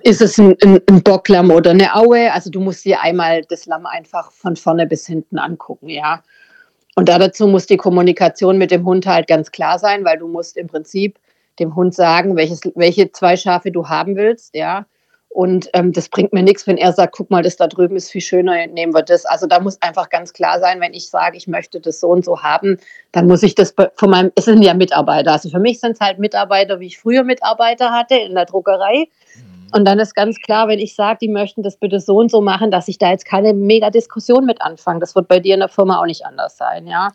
ist 0.03 0.21
es 0.21 0.37
ein, 0.39 0.55
ein, 0.63 0.81
ein 0.89 1.03
Bocklamm 1.03 1.51
oder 1.51 1.71
eine 1.71 1.95
Aue. 1.95 2.33
Also 2.33 2.51
du 2.51 2.61
musst 2.61 2.85
dir 2.85 3.01
einmal 3.01 3.43
das 3.49 3.67
Lamm 3.67 3.87
einfach 3.87 4.31
von 4.33 4.57
vorne 4.57 4.87
bis 4.87 5.07
hinten 5.07 5.39
angucken, 5.39 5.89
ja. 5.89 6.23
Und 6.95 7.09
dazu 7.09 7.47
muss 7.47 7.67
die 7.67 7.77
Kommunikation 7.77 8.59
mit 8.59 8.71
dem 8.71 8.85
Hund 8.85 9.07
halt 9.07 9.29
ganz 9.29 9.51
klar 9.51 9.79
sein, 9.79 10.05
weil 10.05 10.19
du 10.19 10.27
musst 10.27 10.57
im 10.57 10.67
Prinzip 10.67 11.19
dem 11.59 11.75
Hund 11.75 11.95
sagen, 11.95 12.37
welches, 12.37 12.61
welche 12.75 13.13
zwei 13.13 13.37
Schafe 13.37 13.71
du 13.71 13.89
haben 13.89 14.17
willst, 14.17 14.55
ja. 14.55 14.87
Und 15.31 15.69
ähm, 15.75 15.93
das 15.93 16.09
bringt 16.09 16.33
mir 16.33 16.43
nichts, 16.43 16.67
wenn 16.67 16.79
er 16.79 16.93
sagt, 16.93 17.15
guck 17.15 17.31
mal, 17.31 17.43
das 17.43 17.57
da 17.57 17.67
drüben 17.67 17.97
ist 17.97 18.11
viel 18.11 18.21
schöner, 18.21 18.67
nehmen 18.67 18.95
wir 18.95 19.03
das. 19.03 19.27
Also 19.27 19.47
da 19.47 19.61
muss 19.61 19.81
einfach 19.83 20.09
ganz 20.09 20.33
klar 20.33 20.59
sein, 20.59 20.81
wenn 20.81 20.95
ich 20.95 21.11
sage, 21.11 21.37
ich 21.37 21.47
möchte 21.47 21.81
das 21.81 22.01
so 22.01 22.09
und 22.09 22.25
so 22.25 22.43
haben, 22.43 22.79
dann 23.13 23.27
muss 23.27 23.43
ich 23.43 23.55
das 23.55 23.75
von 23.95 24.11
meinem, 24.11 24.33
es 24.37 24.47
sind 24.47 24.63
ja 24.63 24.75
Mitarbeiter. 24.75 25.33
Also 25.33 25.51
für 25.51 25.59
mich 25.59 25.81
sind 25.81 25.93
es 25.93 26.01
halt 26.01 26.19
Mitarbeiter, 26.19 26.81
wie 26.81 26.87
ich 26.87 26.99
früher 26.99 27.25
Mitarbeiter 27.25 27.93
hatte 27.93 28.17
in 28.17 28.35
der 28.35 28.47
Druckerei. 28.47 29.09
Mhm. 29.37 29.59
Und 29.73 29.85
dann 29.85 29.99
ist 29.99 30.15
ganz 30.15 30.39
klar, 30.39 30.67
wenn 30.69 30.79
ich 30.79 30.95
sage, 30.95 31.19
die 31.21 31.29
möchten 31.29 31.63
das 31.63 31.77
bitte 31.77 32.01
so 32.01 32.17
und 32.17 32.31
so 32.31 32.41
machen, 32.41 32.71
dass 32.71 32.89
ich 32.89 32.99
da 32.99 33.11
jetzt 33.11 33.27
keine 33.27 33.53
mega 33.53 33.91
Diskussion 33.91 34.47
mit 34.47 34.63
anfange. 34.63 35.01
Das 35.01 35.15
wird 35.15 35.29
bei 35.29 35.41
dir 35.41 35.55
in 35.55 35.61
der 35.61 35.69
Firma 35.69 36.01
auch 36.01 36.07
nicht 36.07 36.25
anders 36.25 36.57
sein, 36.57 36.87
ja. 36.87 37.13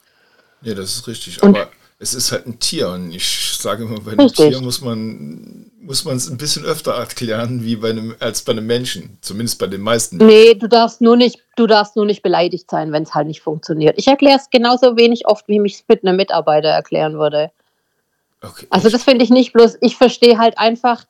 Ja, 0.62 0.76
das 0.76 0.96
ist 0.96 1.08
richtig. 1.08 1.42
Und 1.42 1.58
Aber 1.58 1.68
es 2.00 2.14
ist 2.14 2.32
halt 2.32 2.48
ein 2.48 2.60
Tier 2.60 2.90
und 2.90 3.12
ich 3.12 3.54
sage 3.58 3.84
immer, 3.84 4.00
bei 4.00 4.12
einem 4.12 4.22
richtig. 4.22 4.50
Tier 4.50 4.62
muss 4.62 4.82
man 4.82 5.72
muss 5.84 6.06
man 6.06 6.16
es 6.16 6.30
ein 6.30 6.38
bisschen 6.38 6.64
öfter 6.64 6.94
erklären 6.94 7.64
wie 7.64 7.76
bei 7.76 7.90
einem 7.90 8.16
als 8.20 8.42
bei 8.42 8.54
einem 8.54 8.66
Menschen, 8.66 9.18
zumindest 9.22 9.60
bei 9.60 9.68
den 9.68 9.82
meisten. 9.82 10.18
Nee, 10.18 10.54
du 10.54 10.68
darfst 10.68 11.02
nur 11.02 11.18
nicht, 11.18 11.40
du 11.58 11.68
darfst 11.68 11.96
nur 11.96 12.06
nicht 12.06 12.24
beleidigt 12.24 12.70
sein, 12.70 12.92
wenn 12.92 13.04
es 13.04 13.14
halt 13.14 13.28
nicht 13.28 13.42
funktioniert. 13.42 13.98
Ich 13.98 14.08
erkläre 14.08 14.38
es 14.38 14.50
genauso 14.50 14.96
wenig 14.96 15.28
oft, 15.28 15.48
wie 15.48 15.60
mich 15.60 15.76
es 15.76 15.84
mit 15.88 16.06
einem 16.06 16.16
Mitarbeiter 16.16 16.70
erklären 16.70 17.20
würde. 17.20 17.52
Okay, 18.42 18.68
also 18.70 18.90
das 18.90 19.04
finde 19.04 19.24
ich 19.24 19.30
nicht 19.30 19.54
bloß, 19.54 19.78
ich 19.82 19.96
verstehe 19.96 20.38
halt 20.38 20.58
einfach, 20.58 21.06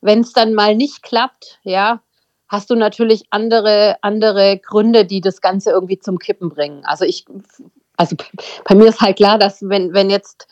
wenn 0.00 0.20
es 0.20 0.32
dann 0.32 0.54
mal 0.54 0.74
nicht 0.74 1.02
klappt, 1.02 1.58
ja, 1.62 2.00
hast 2.48 2.70
du 2.70 2.74
natürlich 2.76 3.24
andere, 3.30 3.96
andere 4.02 4.58
Gründe, 4.58 5.04
die 5.04 5.20
das 5.20 5.40
Ganze 5.40 5.70
irgendwie 5.70 5.98
zum 5.98 6.18
Kippen 6.18 6.48
bringen. 6.48 6.84
Also 6.84 7.04
ich, 7.04 7.24
also 7.96 8.16
bei 8.64 8.74
mir 8.74 8.88
ist 8.88 9.00
halt 9.00 9.16
klar, 9.16 9.38
dass 9.38 9.60
wenn, 9.62 9.92
wenn 9.94 10.10
jetzt 10.10 10.46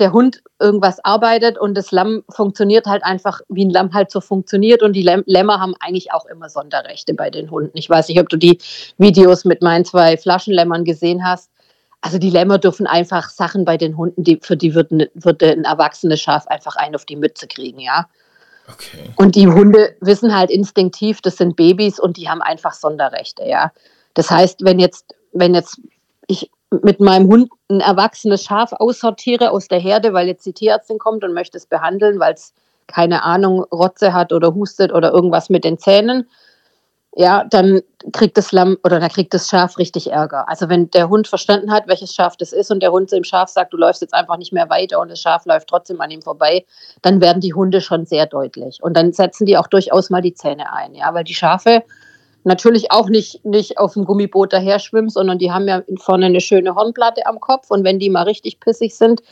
der 0.00 0.12
Hund 0.12 0.42
irgendwas 0.58 1.04
arbeitet 1.04 1.58
und 1.58 1.74
das 1.74 1.90
Lamm 1.90 2.24
funktioniert 2.30 2.86
halt 2.86 3.04
einfach, 3.04 3.42
wie 3.48 3.66
ein 3.66 3.70
Lamm 3.70 3.92
halt 3.92 4.10
so 4.10 4.20
funktioniert 4.20 4.82
und 4.82 4.94
die 4.94 5.02
Lämmer 5.02 5.60
haben 5.60 5.74
eigentlich 5.78 6.12
auch 6.12 6.26
immer 6.26 6.48
Sonderrechte 6.48 7.14
bei 7.14 7.30
den 7.30 7.50
Hunden. 7.50 7.76
Ich 7.76 7.88
weiß 7.88 8.08
nicht, 8.08 8.20
ob 8.20 8.28
du 8.28 8.36
die 8.36 8.58
Videos 8.98 9.44
mit 9.44 9.62
meinen 9.62 9.84
zwei 9.84 10.16
Flaschenlämmern 10.16 10.84
gesehen 10.84 11.24
hast. 11.24 11.50
Also 12.00 12.18
die 12.18 12.30
Lämmer 12.30 12.56
dürfen 12.56 12.86
einfach 12.86 13.28
Sachen 13.28 13.66
bei 13.66 13.76
den 13.76 13.96
Hunden, 13.96 14.24
die, 14.24 14.38
für 14.42 14.56
die 14.56 14.74
würde, 14.74 15.10
würde 15.14 15.52
ein 15.52 15.64
erwachsenes 15.64 16.20
Schaf 16.20 16.46
einfach 16.46 16.76
einen 16.76 16.94
auf 16.94 17.04
die 17.04 17.16
Mütze 17.16 17.46
kriegen, 17.46 17.78
ja. 17.78 18.08
Okay. 18.72 19.10
Und 19.16 19.34
die 19.34 19.48
Hunde 19.48 19.96
wissen 20.00 20.34
halt 20.34 20.50
instinktiv, 20.50 21.20
das 21.20 21.36
sind 21.36 21.56
Babys 21.56 22.00
und 22.00 22.16
die 22.16 22.28
haben 22.28 22.40
einfach 22.40 22.72
Sonderrechte, 22.72 23.44
ja. 23.44 23.70
Das 24.14 24.30
heißt, 24.30 24.64
wenn 24.64 24.78
jetzt, 24.78 25.14
wenn 25.32 25.54
jetzt 25.54 25.78
ich 26.26 26.50
mit 26.82 27.00
meinem 27.00 27.28
Hund 27.28 27.50
ein 27.68 27.80
erwachsenes 27.80 28.44
Schaf 28.44 28.72
aussortiere 28.72 29.50
aus 29.50 29.68
der 29.68 29.80
Herde, 29.80 30.12
weil 30.12 30.28
jetzt 30.28 30.46
die 30.46 30.52
Tierärztin 30.52 30.98
kommt 30.98 31.24
und 31.24 31.34
möchte 31.34 31.58
es 31.58 31.66
behandeln, 31.66 32.20
weil 32.20 32.34
es 32.34 32.54
keine 32.86 33.22
Ahnung, 33.22 33.64
Rotze 33.72 34.12
hat 34.12 34.32
oder 34.32 34.54
hustet 34.54 34.92
oder 34.92 35.12
irgendwas 35.12 35.48
mit 35.48 35.64
den 35.64 35.78
Zähnen, 35.78 36.28
ja, 37.16 37.44
dann 37.50 37.80
kriegt 38.12 38.38
das 38.38 38.52
Lamm 38.52 38.78
oder 38.84 39.00
dann 39.00 39.08
kriegt 39.08 39.34
das 39.34 39.48
Schaf 39.48 39.78
richtig 39.78 40.12
Ärger. 40.12 40.48
Also 40.48 40.68
wenn 40.68 40.90
der 40.90 41.08
Hund 41.08 41.26
verstanden 41.26 41.72
hat, 41.72 41.88
welches 41.88 42.14
Schaf 42.14 42.36
das 42.36 42.52
ist 42.52 42.70
und 42.70 42.82
der 42.82 42.92
Hund 42.92 43.10
dem 43.10 43.24
Schaf 43.24 43.48
sagt, 43.48 43.72
du 43.72 43.76
läufst 43.76 44.00
jetzt 44.00 44.14
einfach 44.14 44.36
nicht 44.36 44.52
mehr 44.52 44.70
weiter 44.70 45.00
und 45.00 45.10
das 45.10 45.20
Schaf 45.20 45.44
läuft 45.44 45.68
trotzdem 45.68 46.00
an 46.00 46.10
ihm 46.10 46.22
vorbei, 46.22 46.64
dann 47.02 47.20
werden 47.20 47.40
die 47.40 47.54
Hunde 47.54 47.80
schon 47.80 48.06
sehr 48.06 48.26
deutlich. 48.26 48.78
Und 48.80 48.96
dann 48.96 49.12
setzen 49.12 49.44
die 49.44 49.56
auch 49.56 49.66
durchaus 49.66 50.10
mal 50.10 50.22
die 50.22 50.34
Zähne 50.34 50.72
ein, 50.72 50.94
ja, 50.94 51.12
weil 51.12 51.24
die 51.24 51.34
Schafe 51.34 51.82
natürlich 52.44 52.90
auch 52.90 53.08
nicht, 53.08 53.44
nicht 53.44 53.78
auf 53.78 53.94
dem 53.94 54.04
Gummiboot 54.04 54.52
daher 54.52 54.78
schwimmen, 54.78 55.10
sondern 55.10 55.38
die 55.38 55.52
haben 55.52 55.68
ja 55.68 55.82
vorne 55.98 56.26
eine 56.26 56.40
schöne 56.40 56.74
Hornplatte 56.74 57.26
am 57.26 57.40
Kopf 57.40 57.70
und 57.70 57.84
wenn 57.84 57.98
die 57.98 58.10
mal 58.10 58.22
richtig 58.22 58.60
pissig 58.60 58.96
sind, 58.96 59.22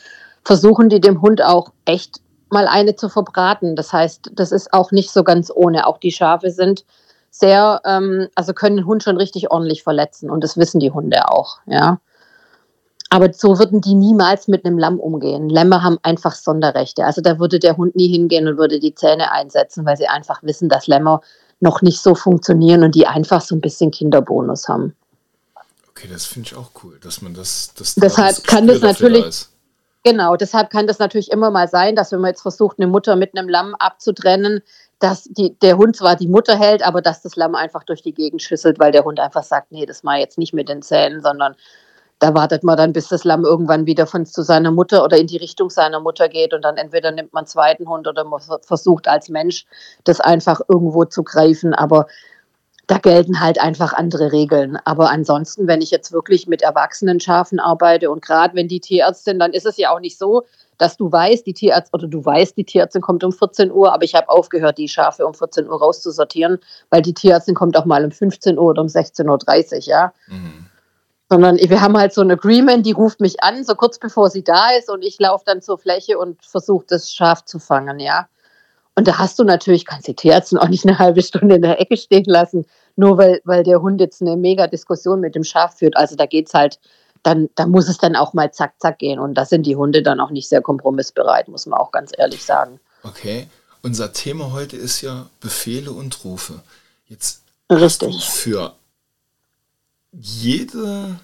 versuchen 0.44 0.88
die 0.88 1.00
dem 1.00 1.20
Hund 1.22 1.42
auch 1.42 1.72
echt 1.84 2.20
mal 2.50 2.66
eine 2.66 2.96
zu 2.96 3.08
verbraten. 3.08 3.76
Das 3.76 3.92
heißt, 3.92 4.30
das 4.34 4.52
ist 4.52 4.72
auch 4.72 4.90
nicht 4.90 5.10
so 5.10 5.24
ganz 5.24 5.50
ohne. 5.54 5.86
Auch 5.86 5.98
die 5.98 6.12
Schafe 6.12 6.50
sind 6.50 6.84
sehr, 7.30 7.80
ähm, 7.84 8.28
also 8.34 8.52
können 8.54 8.78
den 8.78 8.86
Hund 8.86 9.02
schon 9.02 9.16
richtig 9.16 9.50
ordentlich 9.50 9.82
verletzen 9.82 10.30
und 10.30 10.42
das 10.42 10.56
wissen 10.56 10.80
die 10.80 10.90
Hunde 10.90 11.28
auch, 11.30 11.58
ja. 11.66 12.00
Aber 13.10 13.32
so 13.32 13.58
würden 13.58 13.80
die 13.80 13.94
niemals 13.94 14.48
mit 14.48 14.66
einem 14.66 14.76
Lamm 14.76 15.00
umgehen. 15.00 15.48
Lämmer 15.48 15.82
haben 15.82 15.96
einfach 16.02 16.34
Sonderrechte. 16.34 17.06
Also 17.06 17.22
da 17.22 17.38
würde 17.38 17.58
der 17.58 17.78
Hund 17.78 17.96
nie 17.96 18.08
hingehen 18.08 18.46
und 18.46 18.58
würde 18.58 18.80
die 18.80 18.94
Zähne 18.94 19.32
einsetzen, 19.32 19.86
weil 19.86 19.96
sie 19.96 20.08
einfach 20.08 20.42
wissen, 20.42 20.68
dass 20.68 20.86
Lämmer 20.86 21.22
noch 21.60 21.82
nicht 21.82 22.00
so 22.00 22.14
funktionieren 22.14 22.82
und 22.82 22.94
die 22.94 23.06
einfach 23.06 23.40
so 23.40 23.54
ein 23.54 23.60
bisschen 23.60 23.90
Kinderbonus 23.90 24.68
haben. 24.68 24.94
Okay, 25.90 26.08
das 26.10 26.26
finde 26.26 26.48
ich 26.48 26.56
auch 26.56 26.70
cool, 26.84 26.98
dass 27.02 27.22
man 27.22 27.34
das. 27.34 27.72
das 27.76 27.94
deshalb 27.96 28.36
das 28.36 28.42
kann 28.44 28.66
das 28.66 28.80
natürlich. 28.80 29.46
Genau, 30.04 30.36
deshalb 30.36 30.70
kann 30.70 30.86
das 30.86 31.00
natürlich 31.00 31.30
immer 31.30 31.50
mal 31.50 31.68
sein, 31.68 31.96
dass 31.96 32.12
wenn 32.12 32.20
man 32.20 32.30
jetzt 32.30 32.42
versucht, 32.42 32.78
eine 32.78 32.86
Mutter 32.86 33.16
mit 33.16 33.36
einem 33.36 33.48
Lamm 33.48 33.74
abzutrennen, 33.74 34.62
dass 35.00 35.24
die, 35.24 35.58
der 35.58 35.76
Hund 35.76 35.96
zwar 35.96 36.14
die 36.16 36.28
Mutter 36.28 36.56
hält, 36.56 36.82
aber 36.82 37.02
dass 37.02 37.22
das 37.22 37.34
Lamm 37.36 37.54
einfach 37.54 37.82
durch 37.82 38.02
die 38.02 38.14
Gegend 38.14 38.42
schüsselt, 38.42 38.78
weil 38.78 38.92
der 38.92 39.04
Hund 39.04 39.18
einfach 39.18 39.42
sagt, 39.42 39.72
nee, 39.72 39.86
das 39.86 40.04
mal 40.04 40.18
jetzt 40.18 40.38
nicht 40.38 40.54
mit 40.54 40.68
den 40.68 40.82
Zähnen, 40.82 41.20
sondern 41.20 41.56
da 42.18 42.34
wartet 42.34 42.64
man 42.64 42.76
dann, 42.76 42.92
bis 42.92 43.08
das 43.08 43.24
Lamm 43.24 43.44
irgendwann 43.44 43.86
wieder 43.86 44.06
von 44.06 44.26
zu 44.26 44.42
seiner 44.42 44.70
Mutter 44.70 45.04
oder 45.04 45.18
in 45.18 45.26
die 45.26 45.36
Richtung 45.36 45.70
seiner 45.70 46.00
Mutter 46.00 46.28
geht 46.28 46.52
und 46.52 46.62
dann 46.62 46.76
entweder 46.76 47.12
nimmt 47.12 47.32
man 47.32 47.42
einen 47.42 47.46
zweiten 47.46 47.88
Hund 47.88 48.08
oder 48.08 48.24
man 48.24 48.40
versucht 48.62 49.06
als 49.06 49.28
Mensch 49.28 49.66
das 50.04 50.20
einfach 50.20 50.60
irgendwo 50.68 51.04
zu 51.04 51.22
greifen, 51.22 51.74
aber 51.74 52.06
da 52.88 52.96
gelten 52.96 53.40
halt 53.40 53.60
einfach 53.60 53.92
andere 53.92 54.32
Regeln. 54.32 54.78
Aber 54.84 55.10
ansonsten, 55.10 55.66
wenn 55.66 55.82
ich 55.82 55.90
jetzt 55.90 56.10
wirklich 56.10 56.46
mit 56.46 56.62
erwachsenen 56.62 57.20
Schafen 57.20 57.60
arbeite 57.60 58.10
und 58.10 58.22
gerade 58.22 58.56
wenn 58.56 58.66
die 58.66 58.80
Tierärztin, 58.80 59.38
dann 59.38 59.52
ist 59.52 59.66
es 59.66 59.76
ja 59.76 59.90
auch 59.94 60.00
nicht 60.00 60.18
so, 60.18 60.44
dass 60.78 60.96
du 60.96 61.12
weißt, 61.12 61.46
die 61.46 61.52
Tierärztin 61.52 62.00
oder 62.00 62.08
du 62.08 62.24
weißt, 62.24 62.56
die 62.56 62.64
Tierärztin 62.64 63.02
kommt 63.02 63.22
um 63.24 63.32
14 63.32 63.70
Uhr, 63.70 63.92
aber 63.92 64.04
ich 64.04 64.14
habe 64.14 64.28
aufgehört, 64.30 64.78
die 64.78 64.88
Schafe 64.88 65.26
um 65.26 65.34
14 65.34 65.68
Uhr 65.68 65.78
rauszusortieren, 65.78 66.58
weil 66.88 67.02
die 67.02 67.12
Tierärztin 67.12 67.54
kommt 67.54 67.76
auch 67.76 67.84
mal 67.84 68.04
um 68.04 68.10
15 68.10 68.58
Uhr 68.58 68.64
oder 68.64 68.80
um 68.80 68.88
16.30 68.88 69.74
Uhr, 69.74 69.80
ja. 69.82 70.12
Mhm. 70.28 70.47
Sondern 71.30 71.56
wir 71.56 71.80
haben 71.80 71.96
halt 71.96 72.14
so 72.14 72.22
ein 72.22 72.30
Agreement, 72.30 72.86
die 72.86 72.92
ruft 72.92 73.20
mich 73.20 73.42
an, 73.42 73.62
so 73.64 73.74
kurz 73.74 73.98
bevor 73.98 74.30
sie 74.30 74.42
da 74.42 74.70
ist 74.78 74.88
und 74.88 75.02
ich 75.02 75.18
laufe 75.18 75.44
dann 75.46 75.60
zur 75.60 75.78
Fläche 75.78 76.18
und 76.18 76.42
versuche 76.44 76.86
das 76.88 77.12
Schaf 77.12 77.44
zu 77.44 77.58
fangen, 77.58 78.00
ja. 78.00 78.28
Und 78.98 79.06
da 79.06 79.18
hast 79.18 79.38
du 79.38 79.44
natürlich, 79.44 79.86
kannst 79.86 80.08
die 80.08 80.14
Tierärztin 80.14 80.58
auch 80.58 80.68
nicht 80.68 80.84
eine 80.84 80.98
halbe 80.98 81.22
Stunde 81.22 81.54
in 81.54 81.62
der 81.62 81.80
Ecke 81.80 81.96
stehen 81.96 82.24
lassen. 82.24 82.66
nur 82.96 83.16
weil, 83.16 83.40
weil 83.44 83.62
der 83.62 83.80
Hund 83.80 84.00
jetzt 84.00 84.20
eine 84.20 84.36
mega 84.36 84.66
Diskussion 84.66 85.20
mit 85.20 85.36
dem 85.36 85.44
Schaf 85.44 85.78
führt. 85.78 85.96
Also 85.96 86.16
da 86.16 86.26
geht 86.26 86.48
es 86.48 86.54
halt, 86.54 86.80
dann, 87.22 87.48
da 87.54 87.66
muss 87.66 87.88
es 87.88 87.98
dann 87.98 88.16
auch 88.16 88.32
mal 88.32 88.52
zack, 88.52 88.72
zack 88.80 88.98
gehen. 88.98 89.20
Und 89.20 89.34
da 89.34 89.44
sind 89.44 89.66
die 89.66 89.76
Hunde 89.76 90.02
dann 90.02 90.18
auch 90.18 90.30
nicht 90.30 90.48
sehr 90.48 90.62
kompromissbereit, 90.62 91.46
muss 91.46 91.66
man 91.66 91.78
auch 91.78 91.92
ganz 91.92 92.10
ehrlich 92.18 92.44
sagen. 92.44 92.80
Okay. 93.04 93.46
Unser 93.82 94.12
Thema 94.12 94.52
heute 94.52 94.76
ist 94.76 95.02
ja 95.02 95.26
Befehle 95.38 95.92
und 95.92 96.24
Rufe. 96.24 96.54
Jetzt 97.06 97.42
Richtig. 97.70 98.28
für 98.28 98.74
jede 100.12 101.18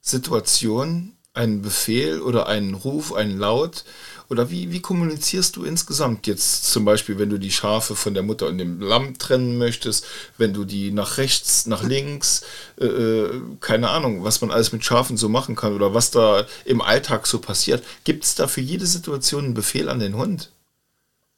Situation 0.00 1.14
einen 1.34 1.62
Befehl 1.62 2.22
oder 2.22 2.46
einen 2.46 2.74
Ruf, 2.74 3.12
einen 3.12 3.38
Laut? 3.38 3.84
Oder 4.30 4.50
wie, 4.50 4.72
wie 4.72 4.80
kommunizierst 4.80 5.56
du 5.56 5.64
insgesamt 5.64 6.26
jetzt 6.26 6.70
zum 6.70 6.84
Beispiel, 6.84 7.18
wenn 7.18 7.28
du 7.28 7.38
die 7.38 7.50
Schafe 7.50 7.94
von 7.94 8.14
der 8.14 8.22
Mutter 8.22 8.46
und 8.46 8.56
dem 8.58 8.80
Lamm 8.80 9.18
trennen 9.18 9.58
möchtest, 9.58 10.06
wenn 10.38 10.54
du 10.54 10.64
die 10.64 10.92
nach 10.92 11.18
rechts, 11.18 11.66
nach 11.66 11.82
links, 11.82 12.42
äh, 12.80 12.86
äh 12.86 13.40
keine 13.60 13.90
Ahnung, 13.90 14.24
was 14.24 14.40
man 14.40 14.50
alles 14.50 14.72
mit 14.72 14.84
Schafen 14.84 15.16
so 15.16 15.28
machen 15.28 15.56
kann 15.56 15.74
oder 15.74 15.92
was 15.92 16.10
da 16.10 16.46
im 16.64 16.80
Alltag 16.80 17.26
so 17.26 17.38
passiert. 17.38 17.84
Gibt 18.04 18.24
es 18.24 18.34
da 18.34 18.46
für 18.46 18.62
jede 18.62 18.86
Situation 18.86 19.44
einen 19.44 19.54
Befehl 19.54 19.88
an 19.88 19.98
den 19.98 20.16
Hund? 20.16 20.50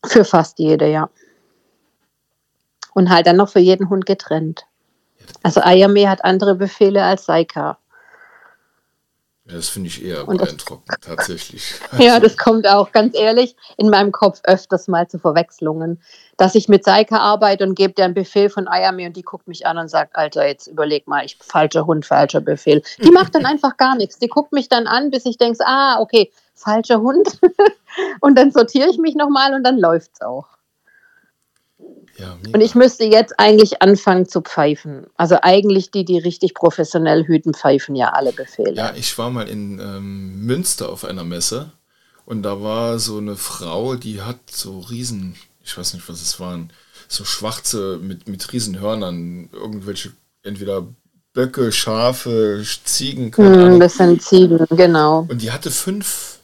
Für 0.05 0.25
fast 0.25 0.59
jede, 0.59 0.89
ja. 0.89 1.11
Und 2.95 3.11
halt 3.11 3.27
dann 3.27 3.37
noch 3.37 3.49
für 3.49 3.61
jeden 3.61 3.91
Hund 3.91 4.07
getrennt. 4.07 4.65
Also 5.43 5.61
Ayame 5.61 6.09
hat 6.09 6.25
andere 6.25 6.55
Befehle 6.55 7.03
als 7.03 7.27
Saika. 7.27 7.79
Ja, 9.49 9.55
das 9.55 9.69
finde 9.69 9.89
ich 9.89 10.05
eher 10.05 10.27
und 10.27 10.39
beeindruckend, 10.39 11.01
tatsächlich. 11.01 11.75
ja, 11.99 12.19
das 12.19 12.37
kommt 12.37 12.67
auch, 12.67 12.91
ganz 12.91 13.17
ehrlich, 13.17 13.55
in 13.77 13.91
meinem 13.91 14.11
Kopf 14.11 14.41
öfters 14.43 14.89
mal 14.89 15.07
zu 15.07 15.21
Verwechslungen. 15.21 16.01
Dass 16.37 16.57
ich 16.57 16.69
mit 16.69 16.85
Seika 16.85 17.19
arbeite 17.19 17.63
und 17.63 17.77
gebe 17.77 17.93
dir 17.93 18.07
einen 18.07 18.15
Befehl 18.15 18.51
von 18.51 18.67
Ayami 18.67 19.07
und 19.07 19.17
die 19.17 19.23
guckt 19.23 19.47
mich 19.47 19.65
an 19.65 19.79
und 19.79 19.89
sagt, 19.89 20.17
Alter, 20.17 20.49
jetzt 20.49 20.67
überleg 20.67 21.07
mal, 21.07 21.25
ich 21.25 21.39
falscher 21.41 21.87
Hund, 21.87 22.05
falscher 22.05 22.41
Befehl. 22.41 22.83
Die 22.99 23.13
macht 23.13 23.37
dann 23.37 23.47
einfach 23.47 23.77
gar 23.77 23.95
nichts. 23.95 24.19
Die 24.19 24.27
guckt 24.27 24.53
mich 24.53 24.69
dann 24.69 24.89
an, 24.89 25.11
bis 25.11 25.25
ich 25.27 25.39
denke, 25.39 25.61
ah, 25.65 26.01
okay, 26.01 26.33
falscher 26.55 27.01
Hund. 27.01 27.39
und 28.21 28.37
dann 28.37 28.51
sortiere 28.51 28.91
ich 28.91 28.99
mich 28.99 29.15
nochmal 29.15 29.55
und 29.55 29.63
dann 29.63 29.79
läuft 29.79 30.11
es 30.15 30.23
auch. 30.23 30.56
Ja, 32.19 32.37
und 32.53 32.61
ich 32.61 32.75
müsste 32.75 33.05
jetzt 33.05 33.39
eigentlich 33.39 33.83
anfangen 33.83 34.27
zu 34.27 34.41
pfeifen. 34.41 35.07
Also 35.17 35.39
eigentlich 35.43 35.91
die, 35.91 36.05
die 36.05 36.19
richtig 36.19 36.55
professionell 36.55 37.27
hüten, 37.27 37.55
pfeifen 37.55 37.95
ja 37.95 38.11
alle 38.11 38.33
Befehle. 38.33 38.75
Ja, 38.75 38.93
ich 38.97 39.17
war 39.19 39.31
mal 39.31 39.49
in 39.49 39.79
ähm, 39.79 40.45
Münster 40.45 40.89
auf 40.89 41.05
einer 41.05 41.25
Messe 41.25 41.73
und 42.25 42.43
da 42.43 42.63
war 42.63 42.99
so 42.99 43.19
eine 43.19 43.37
Frau, 43.37 43.97
die 43.97 44.23
hat 44.23 44.39
so 44.51 44.81
riesen, 44.81 45.37
ich 45.63 45.77
weiß 45.77 45.95
nicht, 45.95 46.09
was 46.09 46.23
es 46.23 46.41
waren, 46.41 46.71
so 47.09 47.25
schwarze 47.25 47.99
mit, 48.03 48.29
mit 48.29 48.53
riesen 48.53 48.81
Hörnern, 48.81 49.49
irgendwelche, 49.53 50.13
entweder 50.43 50.87
Böcke, 51.33 51.71
Schafe, 51.71 52.65
Ziegen, 52.85 53.31
hm. 53.37 53.79
Das 53.79 53.97
sind 53.99 54.23
Ziegen, 54.23 54.65
genau. 54.71 55.27
Und 55.29 55.43
die 55.43 55.53
hatte 55.53 55.71
fünf 55.71 56.36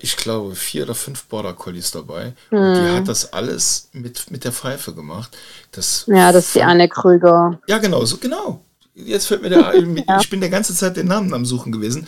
ich 0.00 0.16
glaube, 0.16 0.54
vier 0.54 0.82
oder 0.84 0.94
fünf 0.94 1.24
Border 1.24 1.54
Collies 1.54 1.90
dabei. 1.90 2.34
Hm. 2.50 2.58
Und 2.58 2.74
die 2.74 2.90
hat 2.90 3.08
das 3.08 3.32
alles 3.32 3.88
mit, 3.92 4.30
mit 4.30 4.44
der 4.44 4.52
Pfeife 4.52 4.94
gemacht. 4.94 5.36
Das 5.72 6.04
ja, 6.06 6.32
das 6.32 6.46
ist 6.46 6.54
die 6.54 6.62
Anne 6.62 6.88
Krüger. 6.88 7.58
Ja, 7.66 7.78
genau, 7.78 8.04
so 8.04 8.18
genau. 8.18 8.62
Jetzt 8.94 9.26
fällt 9.26 9.42
mir 9.42 9.48
der, 9.48 9.74
ja. 10.08 10.20
ich 10.20 10.28
bin 10.28 10.40
der 10.40 10.50
ganze 10.50 10.74
Zeit 10.74 10.96
den 10.96 11.06
Namen 11.06 11.32
am 11.32 11.46
Suchen 11.46 11.72
gewesen. 11.72 12.06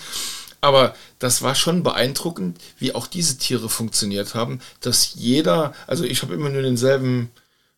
Aber 0.60 0.94
das 1.18 1.42
war 1.42 1.54
schon 1.54 1.82
beeindruckend, 1.82 2.58
wie 2.78 2.94
auch 2.94 3.06
diese 3.06 3.36
Tiere 3.36 3.68
funktioniert 3.68 4.34
haben, 4.34 4.60
dass 4.80 5.14
jeder, 5.14 5.72
also 5.88 6.04
ich 6.04 6.22
habe 6.22 6.34
immer 6.34 6.50
nur 6.50 6.62
denselben 6.62 7.30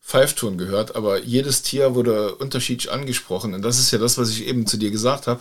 Pfeifton 0.03 0.59
gehört, 0.59 0.95
aber 0.97 1.23
jedes 1.23 1.63
Tier 1.63 1.95
wurde 1.95 2.35
unterschiedlich 2.35 2.93
angesprochen. 2.93 3.55
Und 3.55 3.63
das 3.63 3.79
ist 3.79 3.91
ja 3.91 3.99
das, 3.99 4.19
was 4.19 4.29
ich 4.29 4.47
eben 4.47 4.67
zu 4.67 4.77
dir 4.77 4.91
gesagt 4.91 5.29
habe 5.29 5.41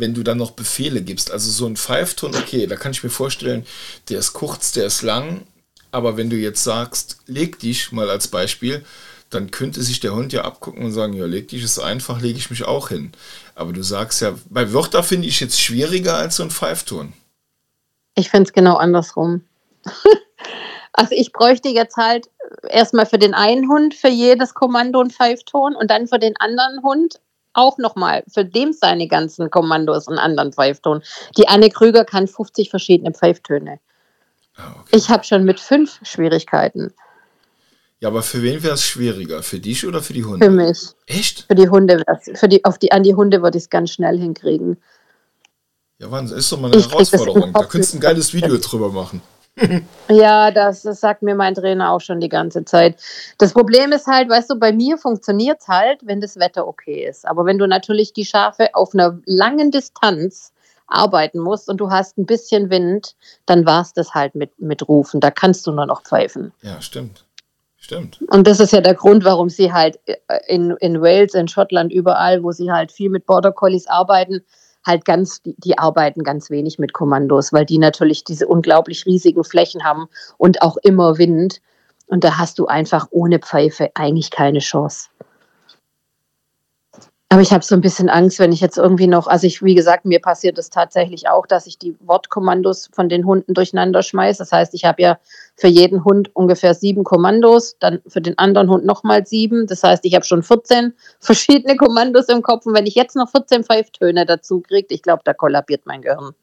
wenn 0.00 0.14
du 0.14 0.22
dann 0.22 0.38
noch 0.38 0.52
Befehle 0.52 1.02
gibst. 1.02 1.30
Also 1.30 1.50
so 1.50 1.66
ein 1.66 1.76
Pfeifton, 1.76 2.34
okay, 2.34 2.66
da 2.66 2.76
kann 2.76 2.92
ich 2.92 3.02
mir 3.02 3.10
vorstellen, 3.10 3.66
der 4.08 4.18
ist 4.18 4.32
kurz, 4.32 4.72
der 4.72 4.86
ist 4.86 5.02
lang, 5.02 5.42
aber 5.90 6.16
wenn 6.16 6.30
du 6.30 6.36
jetzt 6.36 6.64
sagst, 6.64 7.18
leg 7.26 7.58
dich 7.58 7.92
mal 7.92 8.10
als 8.10 8.28
Beispiel, 8.28 8.84
dann 9.30 9.50
könnte 9.50 9.82
sich 9.82 10.00
der 10.00 10.14
Hund 10.14 10.32
ja 10.32 10.42
abgucken 10.42 10.84
und 10.84 10.92
sagen, 10.92 11.12
ja, 11.12 11.26
leg 11.26 11.48
dich 11.48 11.62
ist 11.62 11.78
einfach, 11.78 12.20
lege 12.20 12.38
ich 12.38 12.50
mich 12.50 12.64
auch 12.64 12.88
hin. 12.88 13.12
Aber 13.54 13.72
du 13.72 13.82
sagst 13.82 14.20
ja, 14.20 14.34
bei 14.48 14.72
Wörter 14.72 15.02
finde 15.02 15.28
ich 15.28 15.40
jetzt 15.40 15.60
schwieriger 15.60 16.16
als 16.16 16.36
so 16.36 16.42
ein 16.42 16.50
Pfeifton. 16.50 17.12
Ich 18.14 18.30
finde 18.30 18.48
es 18.48 18.52
genau 18.52 18.76
andersrum. 18.76 19.44
also 20.92 21.14
ich 21.14 21.32
bräuchte 21.32 21.68
jetzt 21.68 21.96
halt 21.96 22.28
erstmal 22.68 23.06
für 23.06 23.18
den 23.18 23.34
einen 23.34 23.68
Hund 23.68 23.94
für 23.94 24.08
jedes 24.08 24.54
Kommando 24.54 25.00
einen 25.00 25.10
Pfeifton 25.10 25.76
und 25.76 25.90
dann 25.90 26.08
für 26.08 26.18
den 26.18 26.36
anderen 26.38 26.82
Hund 26.82 27.20
auch 27.58 27.76
nochmal 27.78 28.22
für 28.32 28.44
dem 28.44 28.72
seine 28.72 29.08
ganzen 29.08 29.50
Kommandos 29.50 30.08
einen 30.08 30.18
anderen 30.18 30.52
Pfeifton. 30.52 31.02
Die 31.36 31.48
Anne 31.48 31.68
Krüger 31.68 32.04
kann 32.04 32.28
50 32.28 32.70
verschiedene 32.70 33.12
Pfeiftöne. 33.12 33.80
Ah, 34.56 34.74
okay. 34.80 34.96
Ich 34.96 35.08
habe 35.08 35.24
schon 35.24 35.44
mit 35.44 35.60
fünf 35.60 35.98
Schwierigkeiten. 36.02 36.92
Ja, 38.00 38.08
aber 38.08 38.22
für 38.22 38.42
wen 38.42 38.62
wäre 38.62 38.74
es 38.74 38.84
schwieriger? 38.84 39.42
Für 39.42 39.58
dich 39.58 39.84
oder 39.84 40.00
für 40.00 40.12
die 40.12 40.24
Hunde? 40.24 40.46
Für 40.46 40.52
mich. 40.52 40.90
Echt? 41.06 41.46
Für 41.48 41.56
die 41.56 41.68
Hunde 41.68 42.04
für 42.34 42.48
die, 42.48 42.64
auf 42.64 42.78
die, 42.78 42.92
an 42.92 43.02
die 43.02 43.14
Hunde 43.14 43.42
würde 43.42 43.58
ich 43.58 43.64
es 43.64 43.70
ganz 43.70 43.90
schnell 43.90 44.18
hinkriegen. 44.18 44.80
Ja, 45.98 46.08
Wahnsinn, 46.12 46.38
ist 46.38 46.52
doch 46.52 46.60
mal 46.60 46.70
eine 46.70 46.80
ich 46.80 46.88
Herausforderung. 46.88 47.52
Da 47.52 47.64
könntest 47.64 47.94
du 47.94 47.98
ein 47.98 48.00
geiles 48.00 48.32
Video 48.32 48.56
drüber 48.58 48.90
machen. 48.90 49.20
Ja, 50.08 50.50
das, 50.50 50.82
das, 50.82 51.00
sagt 51.00 51.22
mir 51.22 51.34
mein 51.34 51.54
Trainer 51.54 51.90
auch 51.92 52.00
schon 52.00 52.20
die 52.20 52.28
ganze 52.28 52.64
Zeit. 52.64 52.96
Das 53.38 53.52
Problem 53.52 53.92
ist 53.92 54.06
halt, 54.06 54.28
weißt 54.28 54.50
du, 54.50 54.58
bei 54.58 54.72
mir 54.72 54.98
funktioniert 54.98 55.58
es 55.60 55.68
halt, 55.68 56.00
wenn 56.04 56.20
das 56.20 56.38
Wetter 56.38 56.66
okay 56.66 57.06
ist. 57.08 57.26
Aber 57.26 57.44
wenn 57.44 57.58
du 57.58 57.66
natürlich 57.66 58.12
die 58.12 58.24
Schafe 58.24 58.74
auf 58.74 58.94
einer 58.94 59.18
langen 59.24 59.70
Distanz 59.70 60.52
arbeiten 60.86 61.38
musst 61.38 61.68
und 61.68 61.78
du 61.78 61.90
hast 61.90 62.18
ein 62.18 62.26
bisschen 62.26 62.70
Wind, 62.70 63.14
dann 63.46 63.66
war 63.66 63.82
es 63.82 63.92
das 63.92 64.14
halt 64.14 64.34
mit, 64.34 64.58
mit 64.58 64.88
Rufen. 64.88 65.20
Da 65.20 65.30
kannst 65.30 65.66
du 65.66 65.72
nur 65.72 65.86
noch 65.86 66.02
pfeifen. 66.02 66.52
Ja, 66.62 66.80
stimmt. 66.80 67.24
Stimmt. 67.80 68.20
Und 68.30 68.46
das 68.46 68.58
ist 68.58 68.72
ja 68.72 68.80
der 68.80 68.94
Grund, 68.94 69.24
warum 69.24 69.48
sie 69.48 69.72
halt 69.72 69.98
äh, 70.06 70.16
in, 70.48 70.72
in 70.80 71.00
Wales, 71.00 71.34
in 71.34 71.46
Schottland, 71.46 71.92
überall, 71.92 72.42
wo 72.42 72.50
sie 72.50 72.72
halt 72.72 72.90
viel 72.90 73.08
mit 73.08 73.24
Border 73.24 73.52
Collies 73.52 73.86
arbeiten, 73.86 74.44
halt 74.88 75.04
ganz, 75.04 75.42
die, 75.42 75.54
die, 75.58 75.78
arbeiten 75.78 76.24
ganz 76.24 76.50
wenig 76.50 76.80
mit 76.80 76.92
Kommandos, 76.92 77.52
weil 77.52 77.64
die 77.64 77.78
natürlich 77.78 78.24
diese 78.24 78.48
unglaublich 78.48 79.06
riesigen 79.06 79.44
Flächen 79.44 79.84
haben 79.84 80.08
und 80.38 80.62
auch 80.62 80.76
immer 80.78 81.18
Wind. 81.18 81.60
Und 82.08 82.24
da 82.24 82.38
hast 82.38 82.58
du 82.58 82.66
einfach 82.66 83.06
ohne 83.10 83.38
Pfeife 83.38 83.90
eigentlich 83.94 84.30
keine 84.30 84.58
Chance. 84.58 85.10
Aber 87.30 87.42
ich 87.42 87.52
habe 87.52 87.62
so 87.62 87.74
ein 87.74 87.82
bisschen 87.82 88.08
Angst, 88.08 88.38
wenn 88.38 88.52
ich 88.52 88.60
jetzt 88.62 88.78
irgendwie 88.78 89.06
noch, 89.06 89.26
also 89.26 89.46
ich, 89.46 89.62
wie 89.62 89.74
gesagt, 89.74 90.06
mir 90.06 90.18
passiert 90.18 90.56
es 90.56 90.70
tatsächlich 90.70 91.28
auch, 91.28 91.46
dass 91.46 91.66
ich 91.66 91.76
die 91.76 91.94
Wortkommandos 92.00 92.88
von 92.90 93.10
den 93.10 93.26
Hunden 93.26 93.52
durcheinander 93.52 94.02
schmeiße. 94.02 94.38
Das 94.38 94.50
heißt, 94.50 94.72
ich 94.72 94.86
habe 94.86 95.02
ja 95.02 95.18
für 95.54 95.66
jeden 95.66 96.04
Hund 96.04 96.34
ungefähr 96.34 96.72
sieben 96.72 97.04
Kommandos, 97.04 97.76
dann 97.80 98.00
für 98.06 98.22
den 98.22 98.38
anderen 98.38 98.70
Hund 98.70 98.86
nochmal 98.86 99.26
sieben. 99.26 99.66
Das 99.66 99.82
heißt, 99.82 100.06
ich 100.06 100.14
habe 100.14 100.24
schon 100.24 100.42
14 100.42 100.94
verschiedene 101.20 101.76
Kommandos 101.76 102.30
im 102.30 102.40
Kopf. 102.40 102.64
Und 102.64 102.74
wenn 102.74 102.86
ich 102.86 102.94
jetzt 102.94 103.14
noch 103.14 103.28
14 103.30 103.62
Pfeiftöne 103.62 104.24
dazu 104.24 104.62
kriege, 104.62 104.86
ich 104.88 105.02
glaube, 105.02 105.20
da 105.24 105.34
kollabiert 105.34 105.82
mein 105.84 106.00
Gehirn. 106.00 106.34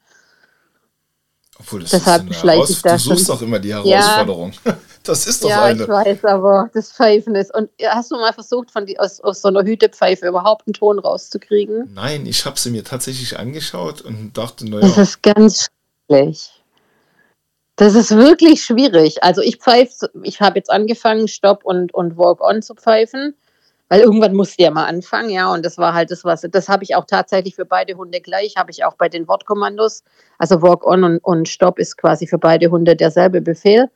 Obwohl, 1.58 1.80
das 1.80 1.90
Deshalb 1.90 2.30
ist 2.30 2.44
eine 2.44 2.64
ich 2.64 2.82
da 2.82 2.92
Du 2.92 2.98
suchst 2.98 3.28
doch 3.28 3.40
immer 3.42 3.58
die 3.58 3.72
Herausforderung. 3.72 4.52
Ja. 4.64 4.76
Das 5.06 5.24
ist 5.28 5.44
doch 5.44 5.50
ja, 5.50 5.62
eine. 5.62 5.78
Ja, 5.78 5.84
ich 5.84 5.88
weiß, 5.88 6.24
aber 6.24 6.68
das 6.74 6.90
Pfeifen 6.90 7.36
ist. 7.36 7.54
Und 7.54 7.70
hast 7.80 8.10
du 8.10 8.16
mal 8.16 8.32
versucht, 8.32 8.72
von 8.72 8.86
die, 8.86 8.98
aus, 8.98 9.20
aus 9.20 9.40
so 9.40 9.46
einer 9.46 9.62
Hütepfeife 9.62 10.26
überhaupt 10.26 10.66
einen 10.66 10.74
Ton 10.74 10.98
rauszukriegen? 10.98 11.92
Nein, 11.94 12.26
ich 12.26 12.44
habe 12.44 12.58
sie 12.58 12.70
mir 12.70 12.82
tatsächlich 12.82 13.38
angeschaut 13.38 14.00
und 14.00 14.36
dachte, 14.36 14.68
naja. 14.68 14.80
Das 14.80 14.98
ist 14.98 15.22
ganz 15.22 15.68
schwierig. 16.08 16.50
Das 17.76 17.94
ist 17.94 18.16
wirklich 18.16 18.64
schwierig. 18.64 19.22
Also 19.22 19.42
ich 19.42 19.58
pfeife, 19.58 20.10
ich 20.24 20.40
habe 20.40 20.58
jetzt 20.58 20.72
angefangen, 20.72 21.28
Stopp 21.28 21.64
und, 21.64 21.94
und 21.94 22.16
Walk 22.16 22.40
On 22.40 22.60
zu 22.60 22.74
pfeifen 22.74 23.36
weil 23.88 24.00
irgendwann 24.00 24.34
musste 24.34 24.62
ja 24.62 24.70
mal 24.70 24.86
anfangen, 24.86 25.30
ja, 25.30 25.52
und 25.52 25.64
das 25.64 25.78
war 25.78 25.94
halt 25.94 26.10
das, 26.10 26.24
was, 26.24 26.42
das 26.50 26.68
habe 26.68 26.82
ich 26.82 26.96
auch 26.96 27.04
tatsächlich 27.04 27.54
für 27.54 27.64
beide 27.64 27.94
Hunde 27.94 28.20
gleich, 28.20 28.56
habe 28.56 28.70
ich 28.70 28.84
auch 28.84 28.94
bei 28.94 29.08
den 29.08 29.28
Wortkommandos. 29.28 30.02
Also 30.38 30.60
Walk 30.60 30.84
on 30.84 31.04
und, 31.04 31.18
und 31.18 31.48
Stop 31.48 31.78
ist 31.78 31.96
quasi 31.96 32.26
für 32.26 32.38
beide 32.38 32.70
Hunde 32.70 32.96
derselbe 32.96 33.40
Befehl. 33.40 33.88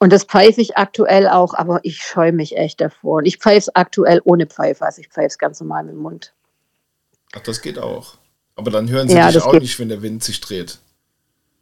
Und 0.00 0.12
das 0.12 0.24
pfeife 0.24 0.60
ich 0.60 0.76
aktuell 0.76 1.28
auch, 1.28 1.54
aber 1.54 1.80
ich 1.82 1.98
scheue 1.98 2.32
mich 2.32 2.56
echt 2.56 2.80
davor. 2.80 3.18
Und 3.18 3.26
ich 3.26 3.36
pfeife 3.36 3.58
es 3.58 3.76
aktuell 3.76 4.20
ohne 4.24 4.46
Pfeife, 4.46 4.84
also 4.84 5.00
ich 5.00 5.08
pfeife 5.08 5.26
es 5.26 5.38
ganz 5.38 5.60
normal 5.60 5.84
mit 5.84 5.94
dem 5.94 6.00
Mund. 6.00 6.32
Ach, 7.34 7.40
das 7.40 7.60
geht 7.60 7.78
auch. 7.78 8.14
Aber 8.56 8.70
dann 8.70 8.88
hören 8.88 9.08
sie 9.08 9.16
ja, 9.16 9.30
dich 9.30 9.42
auch 9.42 9.52
nicht, 9.52 9.78
wenn 9.78 9.88
der 9.88 10.02
Wind 10.02 10.24
sich 10.24 10.40
dreht. 10.40 10.78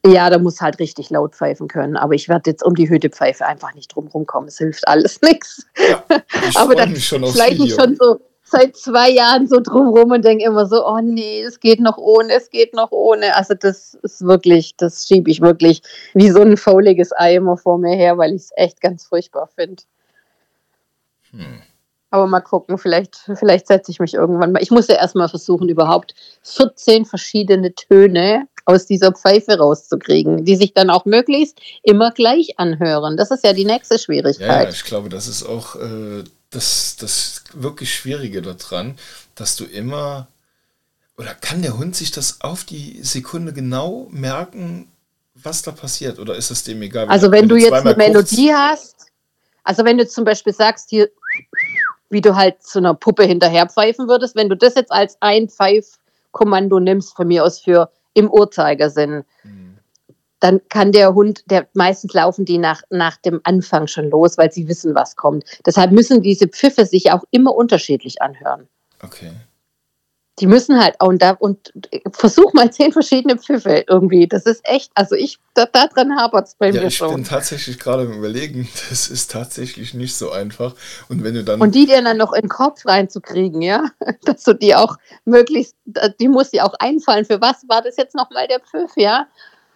Ja, 0.07 0.31
da 0.31 0.39
muss 0.39 0.61
halt 0.61 0.79
richtig 0.79 1.11
laut 1.11 1.35
pfeifen 1.35 1.69
können. 1.69 1.97
Aber 1.97 2.15
ich 2.15 2.29
werde 2.29 2.51
jetzt 2.51 2.63
um 2.65 2.75
die 2.75 2.89
Hütepfeife 2.89 3.45
einfach 3.45 3.75
nicht 3.75 3.95
drum 3.95 4.07
rumkommen. 4.07 4.49
Es 4.49 4.59
hilft 4.59 4.87
alles 4.87 5.21
nichts. 5.23 5.67
Ja, 5.77 6.05
ich 6.49 6.57
aber 6.57 6.75
da 6.75 6.95
schon 6.97 7.25
aufs 7.25 7.33
vielleicht 7.33 7.61
Video. 7.61 7.77
schon 7.77 7.97
so 7.97 8.21
seit 8.51 8.77
zwei 8.77 9.11
Jahren 9.11 9.47
so 9.47 9.61
drumrum 9.61 10.13
und 10.13 10.25
denke 10.25 10.45
immer 10.45 10.67
so, 10.67 10.87
oh 10.87 11.01
nee, 11.03 11.43
es 11.43 11.61
geht 11.61 11.81
noch 11.81 11.99
ohne, 11.99 12.33
es 12.33 12.51
geht 12.51 12.75
noch 12.75 12.93
ohne. 12.93 13.37
Also 13.37 13.55
das 13.55 13.95
ist 14.03 14.23
wirklich, 14.23 14.77
das 14.77 15.07
schiebe 15.07 15.31
ich 15.31 15.41
wirklich 15.41 15.83
wie 16.15 16.31
so 16.31 16.41
ein 16.41 16.57
fauliges 16.57 17.11
Ei 17.17 17.37
immer 17.37 17.57
vor 17.57 17.79
mir 17.79 17.95
her, 17.95 18.17
weil 18.19 18.35
ich 18.35 18.43
es 18.43 18.51
echt 18.57 18.81
ganz 18.81 19.05
furchtbar 19.05 19.49
finde. 19.55 19.83
Hm. 21.31 21.63
Aber 22.11 22.27
mal 22.27 22.41
gucken, 22.41 22.79
vielleicht, 22.79 23.31
vielleicht 23.35 23.67
setze 23.67 23.91
ich 23.91 24.01
mich 24.01 24.15
irgendwann 24.15 24.53
mal. 24.53 24.63
Ich 24.63 24.71
muss 24.71 24.89
ja 24.89 24.95
erstmal 24.95 25.29
versuchen, 25.29 25.69
überhaupt 25.69 26.15
14 26.43 27.05
verschiedene 27.05 27.75
Töne 27.75 28.49
aus 28.69 28.85
dieser 28.85 29.13
Pfeife 29.13 29.57
rauszukriegen, 29.57 30.45
die 30.45 30.55
sich 30.55 30.75
dann 30.75 30.91
auch 30.91 31.07
möglichst 31.07 31.59
immer 31.83 32.11
gleich 32.11 32.59
anhören. 32.59 33.17
Das 33.17 33.31
ist 33.31 33.43
ja 33.43 33.55
die 33.55 33.65
nächste 33.65 33.99
Schwierigkeit. 33.99 34.65
Ja, 34.65 34.69
ich 34.69 34.85
glaube, 34.85 35.09
das 35.09 35.27
ist 35.27 35.43
auch 35.43 35.77
äh, 35.77 36.23
das, 36.51 36.97
das 37.01 37.45
wirklich 37.55 37.95
Schwierige 37.95 38.43
daran, 38.43 38.99
dass 39.35 39.57
du 39.57 39.65
immer, 39.65 40.29
oder 41.17 41.35
kann 41.35 41.63
der 41.63 41.79
Hund 41.79 41.97
sich 41.97 42.11
das 42.11 42.43
auf 42.43 42.65
die 42.65 43.01
Sekunde 43.03 43.55
genau 43.55 44.07
merken, 44.11 44.93
was 45.35 45.63
da 45.63 45.71
passiert? 45.71 46.19
Oder 46.19 46.37
ist 46.37 46.51
es 46.51 46.63
dem 46.63 46.83
egal? 46.83 47.09
Also 47.09 47.31
wenn, 47.31 47.43
wenn 47.43 47.49
du 47.49 47.57
jetzt 47.57 47.73
eine 47.73 47.97
Melodie 47.97 48.53
hast, 48.53 49.07
also 49.65 49.83
wenn 49.87 49.97
du 49.97 50.07
zum 50.07 50.25
Beispiel 50.25 50.53
sagst, 50.53 50.91
hier 50.91 51.09
wie 52.11 52.21
du 52.21 52.37
halt 52.37 52.63
zu 52.63 52.79
einer 52.79 52.95
Puppe 52.95 53.25
hinterher 53.25 53.67
pfeifen 53.67 54.09
würdest. 54.09 54.35
Wenn 54.35 54.49
du 54.49 54.57
das 54.57 54.75
jetzt 54.75 54.91
als 54.91 55.19
ein 55.21 55.49
Pfeifkommando 55.49 56.81
nimmst, 56.81 57.15
von 57.15 57.29
mir 57.29 57.45
aus 57.45 57.61
für 57.61 57.91
im 58.19 58.31
Uhrzeigersinn, 58.31 59.25
mhm. 59.45 59.79
dann 60.41 60.61
kann 60.69 60.93
der 60.93 61.15
Hund, 61.15 61.45
der 61.51 61.69
meistens 61.75 62.13
laufen 62.13 62.45
die 62.45 62.59
nach, 62.59 62.83
nach 62.91 63.17
dem 63.17 63.41
Anfang 63.45 63.87
schon 63.87 64.11
los, 64.11 64.37
weil 64.37 64.53
sie 64.53 64.69
wissen, 64.69 64.95
was 64.95 65.17
kommt. 65.17 65.45
Deshalb 65.65 65.93
müssen 65.93 66.23
diese 66.23 66.49
Pfiffe 66.49 66.85
sich 66.85 67.11
auch 67.13 67.25
immer 67.31 67.55
unterschiedlich 67.55 68.21
anhören. 68.21 68.69
Okay 69.03 69.31
die 70.41 70.47
müssen 70.47 70.81
halt 70.81 70.97
und 71.01 71.23
da 71.23 71.33
und 71.33 71.73
versuch 72.13 72.53
mal 72.53 72.73
zehn 72.73 72.93
verschiedene 72.93 73.37
Pfiffe 73.37 73.85
irgendwie. 73.89 74.27
Das 74.27 74.47
ist 74.47 74.61
echt, 74.65 74.91
also 74.95 75.15
ich, 75.15 75.39
da, 75.55 75.67
dran 75.67 76.17
hapert 76.17 76.49
es 76.49 76.55
bei 76.55 76.71
ja, 76.71 76.81
mir 76.81 76.87
ich 76.87 76.97
schon. 76.97 77.09
Ich 77.09 77.15
bin 77.15 77.25
tatsächlich 77.25 77.79
gerade 77.79 78.05
im 78.05 78.13
Überlegen, 78.13 78.69
das 78.89 79.09
ist 79.09 79.31
tatsächlich 79.31 79.95
nicht 79.95 80.17
so 80.17 80.31
einfach. 80.31 80.75
Und 81.09 81.25
wenn 81.25 81.35
du 81.35 81.45
dann. 81.45 81.61
Und 81.61 81.75
die 81.75 81.87
dir 81.87 82.03
dann 82.03 82.17
noch 82.17 82.33
in 82.33 82.43
den 82.43 82.49
Kopf 82.49 82.87
reinzukriegen, 82.87 83.63
ja, 83.63 83.85
dass 84.25 84.45
du 84.45 84.55
die 84.55 84.75
auch 84.75 84.97
möglichst, 85.25 85.75
die 86.21 86.29
muss 86.29 86.51
dir 86.51 86.65
auch 86.65 86.75
einfallen. 86.79 87.25
Für 87.25 87.41
was 87.41 87.69
war 87.69 87.83
das 87.83 87.97
jetzt 87.97 88.15
nochmal 88.15 88.47
der 88.49 88.61
Pfiff, 88.61 88.93
ja? 88.97 89.27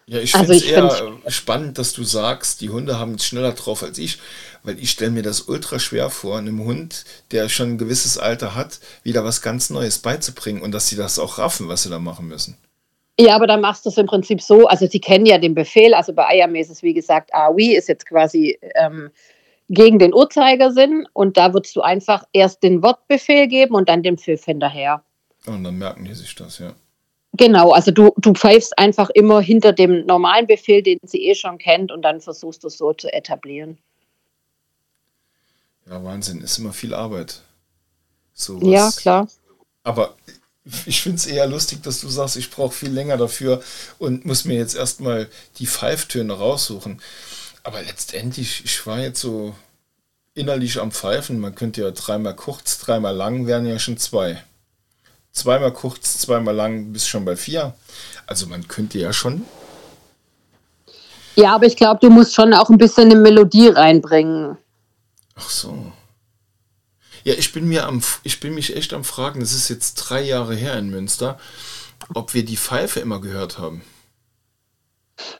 Ja, 0.05 0.19
ich 0.19 0.35
also 0.35 0.53
finde 0.53 0.65
es 0.65 0.71
eher 0.71 0.89
find 0.89 1.33
spannend, 1.33 1.77
dass 1.77 1.93
du 1.93 2.03
sagst, 2.03 2.61
die 2.61 2.69
Hunde 2.69 2.99
haben 2.99 3.15
es 3.15 3.25
schneller 3.25 3.53
drauf 3.53 3.83
als 3.83 3.97
ich, 3.97 4.19
weil 4.63 4.77
ich 4.79 4.91
stelle 4.91 5.11
mir 5.11 5.23
das 5.23 5.41
ultra 5.41 5.79
schwer 5.79 6.09
vor, 6.09 6.37
einem 6.37 6.63
Hund, 6.63 7.05
der 7.31 7.47
schon 7.47 7.71
ein 7.71 7.77
gewisses 7.77 8.17
Alter 8.17 8.55
hat, 8.55 8.79
wieder 9.03 9.23
was 9.23 9.41
ganz 9.41 9.69
Neues 9.69 9.99
beizubringen 9.99 10.61
und 10.61 10.71
dass 10.71 10.87
sie 10.87 10.97
das 10.97 11.19
auch 11.19 11.37
raffen, 11.37 11.69
was 11.69 11.83
sie 11.83 11.89
da 11.89 11.99
machen 11.99 12.27
müssen. 12.27 12.57
Ja, 13.19 13.35
aber 13.35 13.47
dann 13.47 13.61
machst 13.61 13.85
du 13.85 13.89
es 13.89 13.97
im 13.97 14.07
Prinzip 14.07 14.41
so, 14.41 14.65
also 14.65 14.87
sie 14.87 14.99
kennen 14.99 15.25
ja 15.25 15.37
den 15.37 15.53
Befehl, 15.53 15.93
also 15.93 16.13
bei 16.13 16.27
Ayam 16.27 16.55
ist 16.55 16.71
es 16.71 16.81
wie 16.81 16.93
gesagt, 16.93 17.33
AOI 17.33 17.75
ist 17.75 17.87
jetzt 17.87 18.07
quasi 18.07 18.57
ähm, 18.75 19.11
gegen 19.69 19.99
den 19.99 20.13
Uhrzeigersinn 20.13 21.07
und 21.13 21.37
da 21.37 21.53
würdest 21.53 21.75
du 21.75 21.81
einfach 21.81 22.23
erst 22.33 22.63
den 22.63 22.81
Wortbefehl 22.81 23.47
geben 23.47 23.75
und 23.75 23.87
dann 23.87 24.03
den 24.03 24.17
Pfiff 24.17 24.45
hinterher. 24.45 25.03
Und 25.45 25.63
dann 25.63 25.77
merken 25.77 26.05
die 26.05 26.13
sich 26.13 26.33
das, 26.35 26.59
ja. 26.59 26.73
Genau, 27.35 27.71
also 27.71 27.91
du, 27.91 28.11
du 28.17 28.33
pfeifst 28.33 28.77
einfach 28.77 29.09
immer 29.09 29.41
hinter 29.41 29.73
dem 29.73 30.05
normalen 30.05 30.45
Befehl, 30.45 30.83
den 30.83 30.99
sie 31.03 31.25
eh 31.25 31.33
schon 31.33 31.57
kennt, 31.57 31.91
und 31.91 32.03
dann 32.03 32.21
versuchst 32.21 32.63
du 32.63 32.67
es 32.67 32.77
so 32.77 32.93
zu 32.93 33.11
etablieren. 33.11 33.79
Ja, 35.89 36.03
Wahnsinn, 36.03 36.41
ist 36.41 36.59
immer 36.59 36.73
viel 36.73 36.93
Arbeit. 36.93 37.41
So 38.33 38.59
ja, 38.59 38.91
klar. 38.91 39.27
Aber 39.83 40.15
ich 40.85 41.01
finde 41.01 41.17
es 41.17 41.25
eher 41.25 41.47
lustig, 41.47 41.81
dass 41.81 42.01
du 42.01 42.07
sagst, 42.07 42.37
ich 42.37 42.51
brauche 42.51 42.73
viel 42.73 42.91
länger 42.91 43.17
dafür 43.17 43.61
und 43.97 44.25
muss 44.25 44.45
mir 44.45 44.55
jetzt 44.55 44.75
erstmal 44.75 45.27
die 45.57 45.67
Pfeiftöne 45.67 46.33
raussuchen. 46.33 47.01
Aber 47.63 47.81
letztendlich, 47.81 48.63
ich 48.63 48.85
war 48.85 48.99
jetzt 48.99 49.19
so 49.19 49.55
innerlich 50.35 50.79
am 50.79 50.91
Pfeifen. 50.91 51.39
Man 51.39 51.55
könnte 51.55 51.81
ja 51.81 51.91
dreimal 51.91 52.35
kurz, 52.35 52.79
dreimal 52.79 53.15
lang, 53.15 53.47
wären 53.47 53.65
ja 53.65 53.79
schon 53.79 53.97
zwei 53.97 54.41
zweimal 55.33 55.73
kurz, 55.73 56.19
zweimal 56.19 56.55
lang, 56.55 56.93
bis 56.93 57.07
schon 57.07 57.25
bei 57.25 57.35
vier. 57.35 57.73
Also 58.27 58.47
man 58.47 58.67
könnte 58.67 58.99
ja 58.99 59.11
schon. 59.11 59.45
Ja, 61.35 61.55
aber 61.55 61.65
ich 61.65 61.75
glaube, 61.75 61.99
du 61.99 62.09
musst 62.09 62.35
schon 62.35 62.53
auch 62.53 62.69
ein 62.69 62.77
bisschen 62.77 63.11
eine 63.11 63.19
Melodie 63.19 63.67
reinbringen. 63.67 64.57
Ach 65.35 65.49
so. 65.49 65.91
Ja, 67.23 67.33
ich 67.33 67.51
bin 67.53 67.67
mir 67.67 67.87
am, 67.87 68.01
ich 68.23 68.39
bin 68.39 68.53
mich 68.53 68.75
echt 68.75 68.93
am 68.93 69.03
Fragen, 69.03 69.39
das 69.39 69.53
ist 69.53 69.69
jetzt 69.69 69.95
drei 69.95 70.21
Jahre 70.21 70.55
her 70.55 70.77
in 70.77 70.89
Münster, 70.89 71.39
ob 72.13 72.33
wir 72.33 72.45
die 72.45 72.57
Pfeife 72.57 72.99
immer 72.99 73.19
gehört 73.19 73.57
haben. 73.57 73.81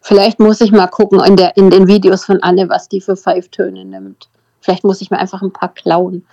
Vielleicht 0.02 0.40
muss 0.40 0.62
ich 0.62 0.72
mal 0.72 0.88
gucken 0.88 1.20
in, 1.20 1.36
der, 1.36 1.58
in 1.58 1.70
den 1.70 1.88
Videos 1.88 2.26
von 2.26 2.42
Anne, 2.42 2.70
was 2.70 2.90
die 2.90 3.02
für 3.02 3.18
Pfeiftöne 3.18 3.86
nimmt. 3.86 4.30
Vielleicht 4.62 4.84
muss 4.84 5.02
ich 5.02 5.12
mir 5.12 5.20
einfach 5.20 5.42
ein 5.42 5.52
paar 5.52 5.74
klauen. 5.74 6.26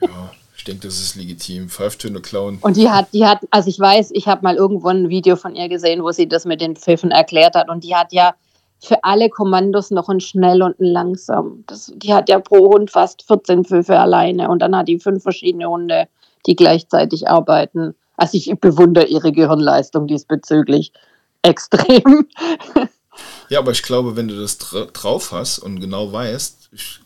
ja 0.00 0.30
denke, 0.68 0.86
das 0.86 1.00
ist 1.00 1.16
legitim. 1.16 1.68
Pfeiftöne 1.68 2.20
klauen. 2.20 2.58
Und 2.60 2.76
die 2.76 2.88
hat, 2.88 3.08
die 3.12 3.24
hat, 3.24 3.40
also 3.50 3.68
ich 3.68 3.78
weiß, 3.78 4.10
ich 4.12 4.26
habe 4.26 4.42
mal 4.42 4.56
irgendwo 4.56 4.88
ein 4.88 5.08
Video 5.08 5.36
von 5.36 5.54
ihr 5.54 5.68
gesehen, 5.68 6.02
wo 6.02 6.12
sie 6.12 6.28
das 6.28 6.44
mit 6.44 6.60
den 6.60 6.76
Pfiffen 6.76 7.10
erklärt 7.10 7.54
hat. 7.54 7.68
Und 7.68 7.84
die 7.84 7.94
hat 7.94 8.12
ja 8.12 8.34
für 8.80 9.02
alle 9.02 9.28
Kommandos 9.28 9.90
noch 9.90 10.08
ein 10.08 10.20
schnell 10.20 10.62
und 10.62 10.78
ein 10.78 10.86
langsam. 10.86 11.64
Das, 11.66 11.92
die 11.94 12.14
hat 12.14 12.28
ja 12.28 12.38
pro 12.38 12.72
Hund 12.72 12.90
fast 12.90 13.22
14 13.26 13.64
Pfiffe 13.64 13.98
alleine. 13.98 14.48
Und 14.48 14.60
dann 14.60 14.76
hat 14.76 14.88
die 14.88 14.98
fünf 14.98 15.22
verschiedene 15.22 15.68
Hunde, 15.68 16.08
die 16.46 16.54
gleichzeitig 16.54 17.28
arbeiten. 17.28 17.94
Also 18.16 18.36
ich 18.36 18.52
bewundere 18.60 19.06
ihre 19.06 19.32
Gehirnleistung 19.32 20.06
diesbezüglich 20.06 20.92
extrem. 21.42 22.28
Ja, 23.48 23.60
aber 23.60 23.72
ich 23.72 23.82
glaube, 23.82 24.16
wenn 24.16 24.28
du 24.28 24.38
das 24.38 24.58
drauf 24.58 25.32
hast 25.32 25.58
und 25.58 25.80
genau 25.80 26.12
weißt, 26.12 26.57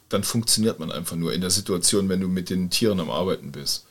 dann 0.09 0.25
funktioniert 0.25 0.79
man 0.79 0.90
einfach 0.90 1.16
nur 1.16 1.33
in 1.33 1.40
der 1.40 1.51
Situation, 1.51 2.09
wenn 2.09 2.20
du 2.20 2.29
mit 2.29 2.51
den 2.51 2.70
Tieren 2.70 3.01
am 3.01 3.11
Arbeiten 3.11 3.53
bist. 3.53 3.87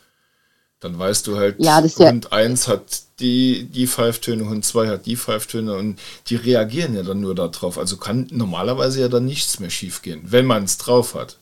Dann 0.80 0.98
weißt 0.98 1.28
du 1.28 1.38
halt, 1.38 1.56
ja, 1.60 1.80
Hund 1.80 2.00
ja 2.00 2.32
1 2.32 2.68
hat 2.68 2.82
die, 3.20 3.66
die 3.66 3.86
Pfeiftöne, 3.86 4.50
Hund 4.50 4.66
2 4.66 4.88
hat 4.88 5.06
die 5.06 5.16
Pfeiftöne 5.16 5.76
und 5.76 6.00
die 6.28 6.36
reagieren 6.36 6.96
ja 6.96 7.04
dann 7.04 7.22
nur 7.22 7.36
darauf. 7.36 7.78
Also 7.78 7.98
kann 7.98 8.28
normalerweise 8.32 9.02
ja 9.02 9.08
dann 9.08 9.26
nichts 9.26 9.60
mehr 9.60 9.70
schiefgehen, 9.70 10.22
wenn 10.24 10.46
man 10.46 10.64
es 10.64 10.80
drauf 10.80 11.14
hat. 11.14 11.38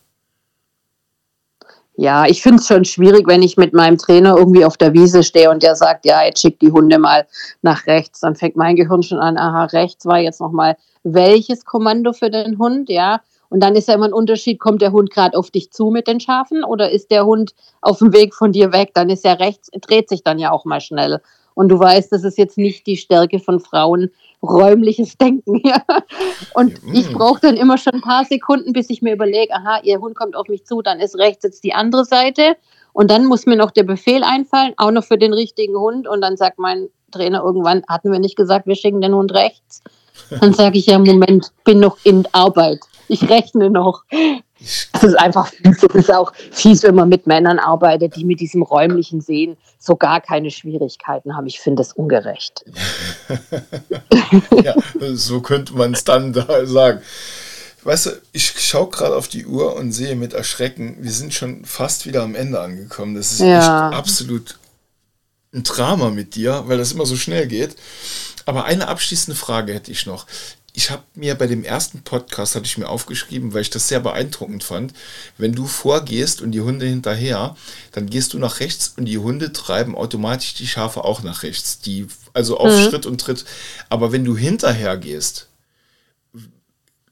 Ja, 1.96 2.26
ich 2.26 2.42
finde 2.42 2.62
es 2.62 2.68
schon 2.68 2.86
schwierig, 2.86 3.28
wenn 3.28 3.42
ich 3.42 3.58
mit 3.58 3.74
meinem 3.74 3.98
Trainer 3.98 4.38
irgendwie 4.38 4.64
auf 4.64 4.78
der 4.78 4.94
Wiese 4.94 5.22
stehe 5.24 5.50
und 5.50 5.64
der 5.64 5.76
sagt, 5.76 6.06
ja, 6.06 6.24
jetzt 6.24 6.42
schick 6.42 6.58
die 6.60 6.72
Hunde 6.72 6.98
mal 6.98 7.28
nach 7.62 7.88
rechts. 7.88 8.22
Dann 8.22 8.36
fängt 8.36 8.56
mein 8.56 8.78
Gehirn 8.78 9.04
schon 9.04 9.20
an, 9.20 9.38
aha, 9.38 9.66
rechts 9.66 10.06
war 10.06 10.20
jetzt 10.20 10.40
nochmal 10.40 10.78
welches 11.04 11.66
Kommando 11.66 12.14
für 12.14 12.30
den 12.30 12.58
Hund, 12.58 12.90
ja. 12.90 13.22
Und 13.50 13.62
dann 13.62 13.76
ist 13.76 13.88
ja 13.88 13.96
immer 13.96 14.06
ein 14.06 14.14
Unterschied, 14.14 14.60
kommt 14.60 14.82
der 14.82 14.92
Hund 14.92 15.10
gerade 15.12 15.38
auf 15.38 15.50
dich 15.50 15.72
zu 15.72 15.90
mit 15.90 16.08
den 16.08 16.20
Schafen 16.20 16.64
oder 16.64 16.92
ist 16.92 17.12
der 17.12 17.26
Hund 17.26 17.54
auf 17.82 17.98
dem 17.98 18.14
Weg 18.14 18.36
von 18.36 18.52
dir 18.52 18.72
weg? 18.72 18.92
Dann 18.94 19.10
ist 19.10 19.26
er 19.26 19.40
rechts, 19.40 19.70
dreht 19.82 20.08
sich 20.08 20.24
dann 20.24 20.40
ja 20.40 20.52
auch 20.52 20.66
mal 20.66 20.82
schnell. 20.82 21.20
Und 21.56 21.70
du 21.70 21.80
weißt, 21.80 22.12
das 22.12 22.24
ist 22.24 22.38
jetzt 22.38 22.58
nicht 22.58 22.88
die 22.88 22.96
Stärke 22.96 23.40
von 23.40 23.60
Frauen, 23.60 24.12
räumliches 24.42 25.18
Denken. 25.18 25.62
Ja. 25.70 25.84
Und 26.54 26.80
ich 26.94 27.12
brauche 27.12 27.42
dann 27.42 27.58
immer 27.58 27.78
schon 27.78 27.96
ein 27.96 28.02
paar 28.02 28.24
Sekunden, 28.24 28.72
bis 28.72 28.90
ich 28.90 29.02
mir 29.02 29.14
überlege, 29.14 29.54
aha, 29.54 29.82
ihr 29.84 30.00
Hund 30.00 30.16
kommt 30.16 30.36
auf 30.36 30.48
mich 30.48 30.66
zu, 30.66 30.82
dann 30.82 31.00
ist 31.00 31.18
rechts 31.18 31.44
jetzt 31.44 31.64
die 31.64 31.74
andere 31.74 32.06
Seite. 32.06 32.56
Und 32.94 33.12
dann 33.12 33.26
muss 33.26 33.46
mir 33.46 33.58
noch 33.58 33.72
der 33.72 33.84
Befehl 33.84 34.24
einfallen, 34.24 34.74
auch 34.78 34.92
noch 34.92 35.04
für 35.04 35.18
den 35.18 35.34
richtigen 35.34 35.78
Hund. 35.78 36.08
Und 36.08 36.22
dann 36.22 36.38
sagt 36.38 36.60
mein 36.60 36.88
Trainer 37.12 37.44
irgendwann, 37.44 37.84
hatten 37.90 38.12
wir 38.12 38.20
nicht 38.20 38.38
gesagt, 38.38 38.66
wir 38.66 38.76
schicken 38.76 39.02
den 39.02 39.14
Hund 39.14 39.34
rechts? 39.34 39.84
Dann 40.40 40.54
sage 40.54 40.78
ich 40.78 40.86
ja, 40.86 40.98
Moment, 40.98 41.52
bin 41.66 41.80
noch 41.80 41.98
in 42.04 42.26
Arbeit 42.32 42.80
ich 43.10 43.30
rechne 43.30 43.70
noch. 43.70 44.04
Das 44.92 45.04
ist 45.04 45.16
einfach 45.16 45.48
fies. 45.48 45.84
Es 45.84 45.96
ist 45.96 46.14
auch 46.14 46.34
fies, 46.52 46.84
wenn 46.84 46.96
man 46.96 47.10
mit 47.10 47.28
Männern 47.28 47.60
arbeitet, 47.60 48.16
die 48.16 48.26
mit 48.26 48.40
diesem 48.40 48.62
räumlichen 48.62 49.22
Sehen 49.22 49.58
so 49.80 49.96
gar 49.96 50.20
keine 50.22 50.52
Schwierigkeiten 50.52 51.36
haben. 51.36 51.48
Ich 51.48 51.60
finde 51.60 51.82
das 51.82 51.94
ungerecht. 51.94 52.66
ja, 54.64 54.76
so 55.14 55.42
könnte 55.42 55.74
man 55.74 55.94
es 55.94 56.04
dann 56.04 56.34
da 56.34 56.66
sagen. 56.66 57.02
Weißt 57.84 58.08
du, 58.08 58.12
ich 58.34 58.50
schaue 58.60 58.90
gerade 58.90 59.16
auf 59.16 59.30
die 59.30 59.46
Uhr 59.46 59.76
und 59.76 59.94
sehe 59.94 60.16
mit 60.16 60.34
Erschrecken, 60.34 60.98
wir 61.00 61.12
sind 61.12 61.34
schon 61.34 61.64
fast 61.64 62.06
wieder 62.06 62.24
am 62.24 62.36
Ende 62.36 62.60
angekommen. 62.60 63.16
Das 63.16 63.32
ist 63.32 63.40
ja. 63.40 63.88
echt 63.88 63.98
absolut 63.98 64.60
ein 65.54 65.64
Drama 65.64 66.10
mit 66.10 66.36
dir, 66.36 66.64
weil 66.68 66.78
das 66.78 66.92
immer 66.92 67.06
so 67.06 67.16
schnell 67.16 67.48
geht. 67.48 67.76
Aber 68.46 68.66
eine 68.66 68.88
abschließende 68.88 69.40
Frage 69.40 69.74
hätte 69.74 69.92
ich 69.92 70.06
noch 70.06 70.26
ich 70.74 70.92
habe 70.92 71.04
mir 71.16 71.36
bei 71.36 71.48
dem 71.48 71.64
ersten 71.64 72.02
Podcast, 72.02 72.56
hatte 72.56 72.66
ich 72.66 72.78
mir 72.78 72.90
aufgeschrieben, 72.90 73.54
weil 73.54 73.62
ich 73.62 73.70
das 73.70 73.88
sehr 73.88 74.00
beeindruckend 74.00 74.64
fand, 74.64 74.94
wenn 75.38 75.54
du 75.54 75.66
vorgehst 75.66 76.42
und 76.42 76.52
die 76.52 76.62
Hunde 76.62 76.86
hinterher, 76.86 77.56
dann 77.92 78.10
gehst 78.10 78.34
du 78.34 78.40
nach 78.40 78.60
rechts 78.60 78.94
und 78.96 79.06
die 79.06 79.18
Hunde 79.18 79.52
treiben 79.52 79.96
automatisch 79.96 80.54
die 80.54 80.68
Schafe 80.68 81.04
auch 81.04 81.24
nach 81.24 81.44
rechts. 81.44 81.80
Die, 81.80 82.08
also 82.34 82.58
auf 82.58 82.74
mhm. 82.74 82.90
Schritt 82.90 83.06
und 83.06 83.20
Tritt. 83.20 83.46
Aber 83.90 84.12
wenn 84.12 84.26
du 84.26 84.38
hinterher 84.38 84.98
gehst, 84.98 85.48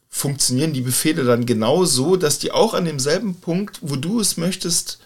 funktionieren 0.09 0.73
die 0.73 0.81
Befehle 0.81 1.23
dann 1.23 1.45
genau 1.45 1.85
so, 1.85 2.15
dass 2.15 2.39
die 2.39 2.51
auch 2.51 2.73
an 2.73 2.85
demselben 2.85 3.35
Punkt, 3.35 3.79
wo 3.81 3.95
du 3.95 4.19
es 4.19 4.37
möchtest, 4.37 4.99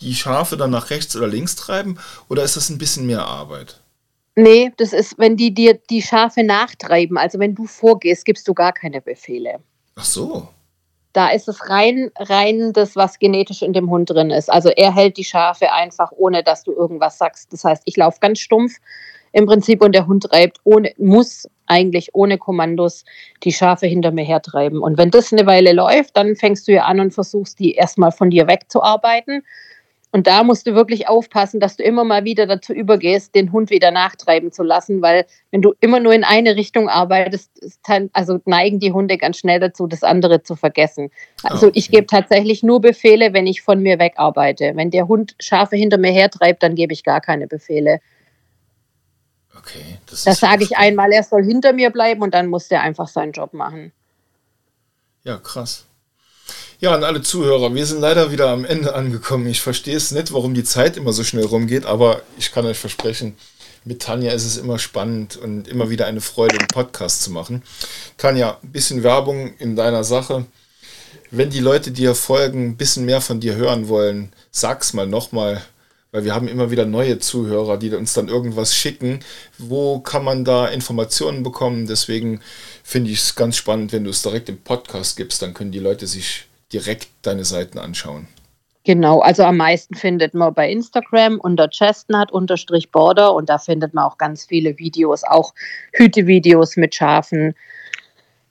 die 0.00 0.14
Schafe 0.14 0.56
dann 0.56 0.70
nach 0.70 0.90
rechts 0.90 1.16
oder 1.16 1.26
links 1.26 1.56
treiben? 1.56 1.98
Oder 2.28 2.44
ist 2.44 2.56
das 2.56 2.68
ein 2.68 2.78
bisschen 2.78 3.06
mehr 3.06 3.24
Arbeit? 3.26 3.80
Nee, 4.40 4.70
das 4.76 4.92
ist, 4.92 5.18
wenn 5.18 5.36
die 5.36 5.52
dir 5.52 5.74
die 5.90 6.00
Schafe 6.00 6.44
nachtreiben, 6.44 7.18
also 7.18 7.40
wenn 7.40 7.56
du 7.56 7.66
vorgehst, 7.66 8.24
gibst 8.24 8.46
du 8.46 8.54
gar 8.54 8.72
keine 8.72 9.00
Befehle. 9.00 9.58
Ach 9.96 10.04
so. 10.04 10.46
da 11.12 11.30
ist 11.30 11.48
es 11.48 11.68
rein, 11.68 12.12
rein 12.16 12.72
das, 12.72 12.94
was 12.94 13.18
genetisch 13.18 13.62
in 13.62 13.72
dem 13.72 13.90
Hund 13.90 14.10
drin 14.10 14.30
ist. 14.30 14.48
Also 14.52 14.68
er 14.68 14.94
hält 14.94 15.16
die 15.16 15.24
Schafe 15.24 15.72
einfach, 15.72 16.12
ohne 16.12 16.44
dass 16.44 16.62
du 16.62 16.72
irgendwas 16.72 17.18
sagst. 17.18 17.52
Das 17.52 17.64
heißt, 17.64 17.82
ich 17.86 17.96
laufe 17.96 18.18
ganz 18.20 18.38
stumpf 18.38 18.76
im 19.32 19.46
Prinzip 19.46 19.82
und 19.82 19.96
der 19.96 20.06
Hund 20.06 20.22
treibt 20.22 20.60
ohne, 20.62 20.92
muss 20.96 21.48
eigentlich 21.66 22.14
ohne 22.14 22.38
Kommandos 22.38 23.04
die 23.42 23.52
Schafe 23.52 23.88
hinter 23.88 24.12
mir 24.12 24.24
hertreiben. 24.24 24.80
Und 24.80 24.96
wenn 24.96 25.10
das 25.10 25.32
eine 25.32 25.46
Weile 25.46 25.72
läuft, 25.72 26.16
dann 26.16 26.36
fängst 26.36 26.68
du 26.68 26.72
ja 26.72 26.84
an 26.84 27.00
und 27.00 27.12
versuchst, 27.12 27.58
die 27.58 27.72
erstmal 27.74 28.12
von 28.12 28.30
dir 28.30 28.46
wegzuarbeiten. 28.46 29.42
Und 30.10 30.26
da 30.26 30.42
musst 30.42 30.66
du 30.66 30.74
wirklich 30.74 31.06
aufpassen, 31.06 31.60
dass 31.60 31.76
du 31.76 31.82
immer 31.82 32.02
mal 32.02 32.24
wieder 32.24 32.46
dazu 32.46 32.72
übergehst, 32.72 33.34
den 33.34 33.52
Hund 33.52 33.68
wieder 33.68 33.90
nachtreiben 33.90 34.52
zu 34.52 34.62
lassen, 34.62 35.02
weil 35.02 35.26
wenn 35.50 35.60
du 35.60 35.74
immer 35.80 36.00
nur 36.00 36.14
in 36.14 36.24
eine 36.24 36.56
Richtung 36.56 36.88
arbeitest, 36.88 37.50
also 38.14 38.40
neigen 38.46 38.78
die 38.78 38.92
Hunde 38.92 39.18
ganz 39.18 39.36
schnell 39.36 39.60
dazu, 39.60 39.86
das 39.86 40.02
andere 40.02 40.42
zu 40.42 40.56
vergessen. 40.56 41.10
Also 41.42 41.66
okay. 41.66 41.78
ich 41.78 41.90
gebe 41.90 42.06
tatsächlich 42.06 42.62
nur 42.62 42.80
Befehle, 42.80 43.34
wenn 43.34 43.46
ich 43.46 43.60
von 43.60 43.80
mir 43.82 43.98
wegarbeite. 43.98 44.72
Wenn 44.76 44.90
der 44.90 45.08
Hund 45.08 45.34
Schafe 45.40 45.76
hinter 45.76 45.98
mir 45.98 46.12
hertreibt, 46.12 46.62
dann 46.62 46.74
gebe 46.74 46.94
ich 46.94 47.04
gar 47.04 47.20
keine 47.20 47.46
Befehle. 47.46 48.00
Okay. 49.58 49.98
Das, 50.06 50.24
das 50.24 50.40
sage 50.40 50.64
ich 50.64 50.78
einmal, 50.78 51.12
er 51.12 51.22
soll 51.22 51.44
hinter 51.44 51.74
mir 51.74 51.90
bleiben 51.90 52.22
und 52.22 52.32
dann 52.32 52.46
muss 52.46 52.68
der 52.68 52.80
einfach 52.80 53.08
seinen 53.08 53.32
Job 53.32 53.52
machen. 53.52 53.92
Ja, 55.24 55.36
krass. 55.36 55.87
Ja, 56.80 56.94
an 56.94 57.02
alle 57.02 57.22
Zuhörer, 57.22 57.74
wir 57.74 57.86
sind 57.86 58.00
leider 58.00 58.30
wieder 58.30 58.50
am 58.50 58.64
Ende 58.64 58.94
angekommen. 58.94 59.48
Ich 59.48 59.60
verstehe 59.60 59.96
es 59.96 60.12
nicht, 60.12 60.32
warum 60.32 60.54
die 60.54 60.62
Zeit 60.62 60.96
immer 60.96 61.12
so 61.12 61.24
schnell 61.24 61.44
rumgeht, 61.44 61.84
aber 61.84 62.22
ich 62.38 62.52
kann 62.52 62.66
euch 62.66 62.78
versprechen, 62.78 63.36
mit 63.84 64.00
Tanja 64.00 64.30
ist 64.30 64.44
es 64.44 64.58
immer 64.58 64.78
spannend 64.78 65.36
und 65.36 65.66
immer 65.66 65.90
wieder 65.90 66.06
eine 66.06 66.20
Freude, 66.20 66.56
einen 66.56 66.68
Podcast 66.68 67.24
zu 67.24 67.32
machen. 67.32 67.64
Tanja, 68.16 68.58
ein 68.62 68.70
bisschen 68.70 69.02
Werbung 69.02 69.54
in 69.58 69.74
deiner 69.74 70.04
Sache. 70.04 70.46
Wenn 71.32 71.50
die 71.50 71.58
Leute 71.58 71.90
dir 71.90 72.14
folgen, 72.14 72.68
ein 72.68 72.76
bisschen 72.76 73.04
mehr 73.04 73.20
von 73.20 73.40
dir 73.40 73.56
hören 73.56 73.88
wollen, 73.88 74.32
sag's 74.52 74.92
mal 74.92 75.08
nochmal, 75.08 75.60
weil 76.12 76.22
wir 76.22 76.32
haben 76.32 76.46
immer 76.46 76.70
wieder 76.70 76.86
neue 76.86 77.18
Zuhörer, 77.18 77.76
die 77.76 77.90
uns 77.90 78.12
dann 78.12 78.28
irgendwas 78.28 78.72
schicken. 78.72 79.18
Wo 79.58 79.98
kann 79.98 80.22
man 80.22 80.44
da 80.44 80.68
Informationen 80.68 81.42
bekommen? 81.42 81.88
Deswegen 81.88 82.40
finde 82.84 83.10
ich 83.10 83.18
es 83.18 83.34
ganz 83.34 83.56
spannend, 83.56 83.92
wenn 83.92 84.04
du 84.04 84.10
es 84.10 84.22
direkt 84.22 84.48
im 84.48 84.58
Podcast 84.58 85.16
gibst, 85.16 85.42
dann 85.42 85.54
können 85.54 85.72
die 85.72 85.80
Leute 85.80 86.06
sich 86.06 86.47
direkt 86.72 87.08
deine 87.22 87.44
Seiten 87.44 87.78
anschauen. 87.78 88.28
Genau, 88.84 89.20
also 89.20 89.42
am 89.42 89.58
meisten 89.58 89.94
findet 89.94 90.32
man 90.32 90.54
bei 90.54 90.70
Instagram 90.70 91.38
unter 91.40 91.68
chestnut-border 91.68 93.34
und 93.34 93.50
da 93.50 93.58
findet 93.58 93.92
man 93.92 94.04
auch 94.04 94.16
ganz 94.16 94.46
viele 94.46 94.78
Videos, 94.78 95.24
auch 95.24 95.52
Hütevideos 95.92 96.76
mit 96.76 96.94
Schafen, 96.94 97.54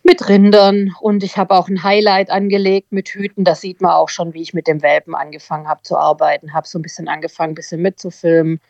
mit 0.04 0.30
Rindern 0.30 0.94
und 1.02 1.24
ich 1.24 1.38
habe 1.38 1.56
auch 1.56 1.68
ein 1.70 1.84
Highlight 1.84 2.30
angelegt 2.30 2.92
mit 2.92 3.10
Hüten. 3.10 3.46
Da 3.46 3.56
sieht 3.56 3.82
man 3.82 3.92
auch 3.92 4.10
schon, 4.10 4.34
wie 4.36 4.42
ich 4.42 4.54
mit 4.54 4.68
dem 4.68 4.82
Welpen 4.84 5.16
angefangen 5.16 5.68
habe 5.68 5.82
zu 5.82 5.98
arbeiten, 5.98 6.54
habe 6.54 6.68
so 6.68 6.78
ein 6.78 6.84
bisschen 6.84 7.08
angefangen, 7.08 7.54
ein 7.54 7.56
bisschen 7.56 7.82
mitzufilmen, 7.82 8.62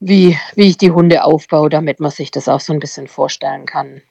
wie, 0.00 0.36
wie 0.54 0.68
ich 0.68 0.76
die 0.76 0.90
Hunde 0.90 1.22
aufbaue, 1.22 1.70
damit 1.70 2.00
man 2.00 2.10
sich 2.10 2.30
das 2.30 2.48
auch 2.48 2.60
so 2.60 2.72
ein 2.72 2.80
bisschen 2.80 3.06
vorstellen 3.06 3.64
kann. 3.64 4.02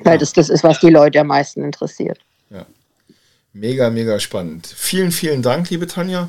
Weil 0.00 0.18
das 0.18 0.32
das 0.32 0.48
ist, 0.50 0.64
was 0.64 0.80
die 0.80 0.90
Leute 0.90 1.20
am 1.20 1.28
meisten 1.28 1.62
interessiert. 1.62 2.18
Ja. 2.50 2.66
Mega, 3.52 3.90
mega 3.90 4.20
spannend. 4.20 4.68
Vielen, 4.76 5.10
vielen 5.10 5.42
Dank, 5.42 5.70
liebe 5.70 5.88
Tanja. 5.88 6.28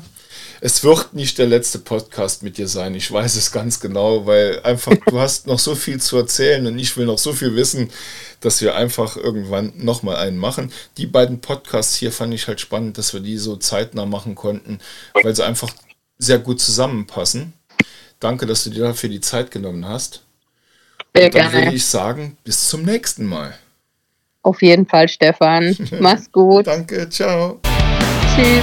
Es 0.60 0.82
wird 0.82 1.14
nicht 1.14 1.38
der 1.38 1.46
letzte 1.46 1.78
Podcast 1.78 2.42
mit 2.42 2.58
dir 2.58 2.66
sein. 2.66 2.94
Ich 2.94 3.10
weiß 3.10 3.36
es 3.36 3.52
ganz 3.52 3.78
genau, 3.78 4.26
weil 4.26 4.60
einfach 4.64 4.94
du 5.06 5.20
hast 5.20 5.46
noch 5.46 5.58
so 5.60 5.76
viel 5.76 6.00
zu 6.00 6.16
erzählen 6.16 6.66
und 6.66 6.78
ich 6.78 6.96
will 6.96 7.06
noch 7.06 7.18
so 7.18 7.32
viel 7.32 7.54
wissen, 7.54 7.90
dass 8.40 8.60
wir 8.60 8.74
einfach 8.74 9.16
irgendwann 9.16 9.72
nochmal 9.76 10.16
einen 10.16 10.36
machen. 10.36 10.72
Die 10.96 11.06
beiden 11.06 11.40
Podcasts 11.40 11.94
hier 11.94 12.10
fand 12.10 12.34
ich 12.34 12.48
halt 12.48 12.60
spannend, 12.60 12.98
dass 12.98 13.12
wir 13.12 13.20
die 13.20 13.38
so 13.38 13.56
zeitnah 13.56 14.06
machen 14.06 14.34
konnten, 14.34 14.80
weil 15.22 15.34
sie 15.34 15.44
einfach 15.44 15.72
sehr 16.18 16.38
gut 16.40 16.60
zusammenpassen. 16.60 17.52
Danke, 18.18 18.46
dass 18.46 18.64
du 18.64 18.70
dir 18.70 18.84
dafür 18.84 19.08
die 19.08 19.20
Zeit 19.20 19.52
genommen 19.52 19.86
hast. 19.86 20.22
Sehr 21.14 21.26
und 21.26 21.34
dann 21.34 21.50
gerne. 21.50 21.66
würde 21.66 21.76
ich 21.76 21.86
sagen, 21.86 22.36
bis 22.42 22.68
zum 22.68 22.82
nächsten 22.82 23.26
Mal. 23.26 23.56
Auf 24.42 24.62
jeden 24.62 24.86
Fall, 24.86 25.08
Stefan. 25.08 25.76
Mach's 26.00 26.30
gut. 26.30 26.66
Danke, 26.66 27.08
ciao. 27.08 27.60
Tschüss. 28.34 28.62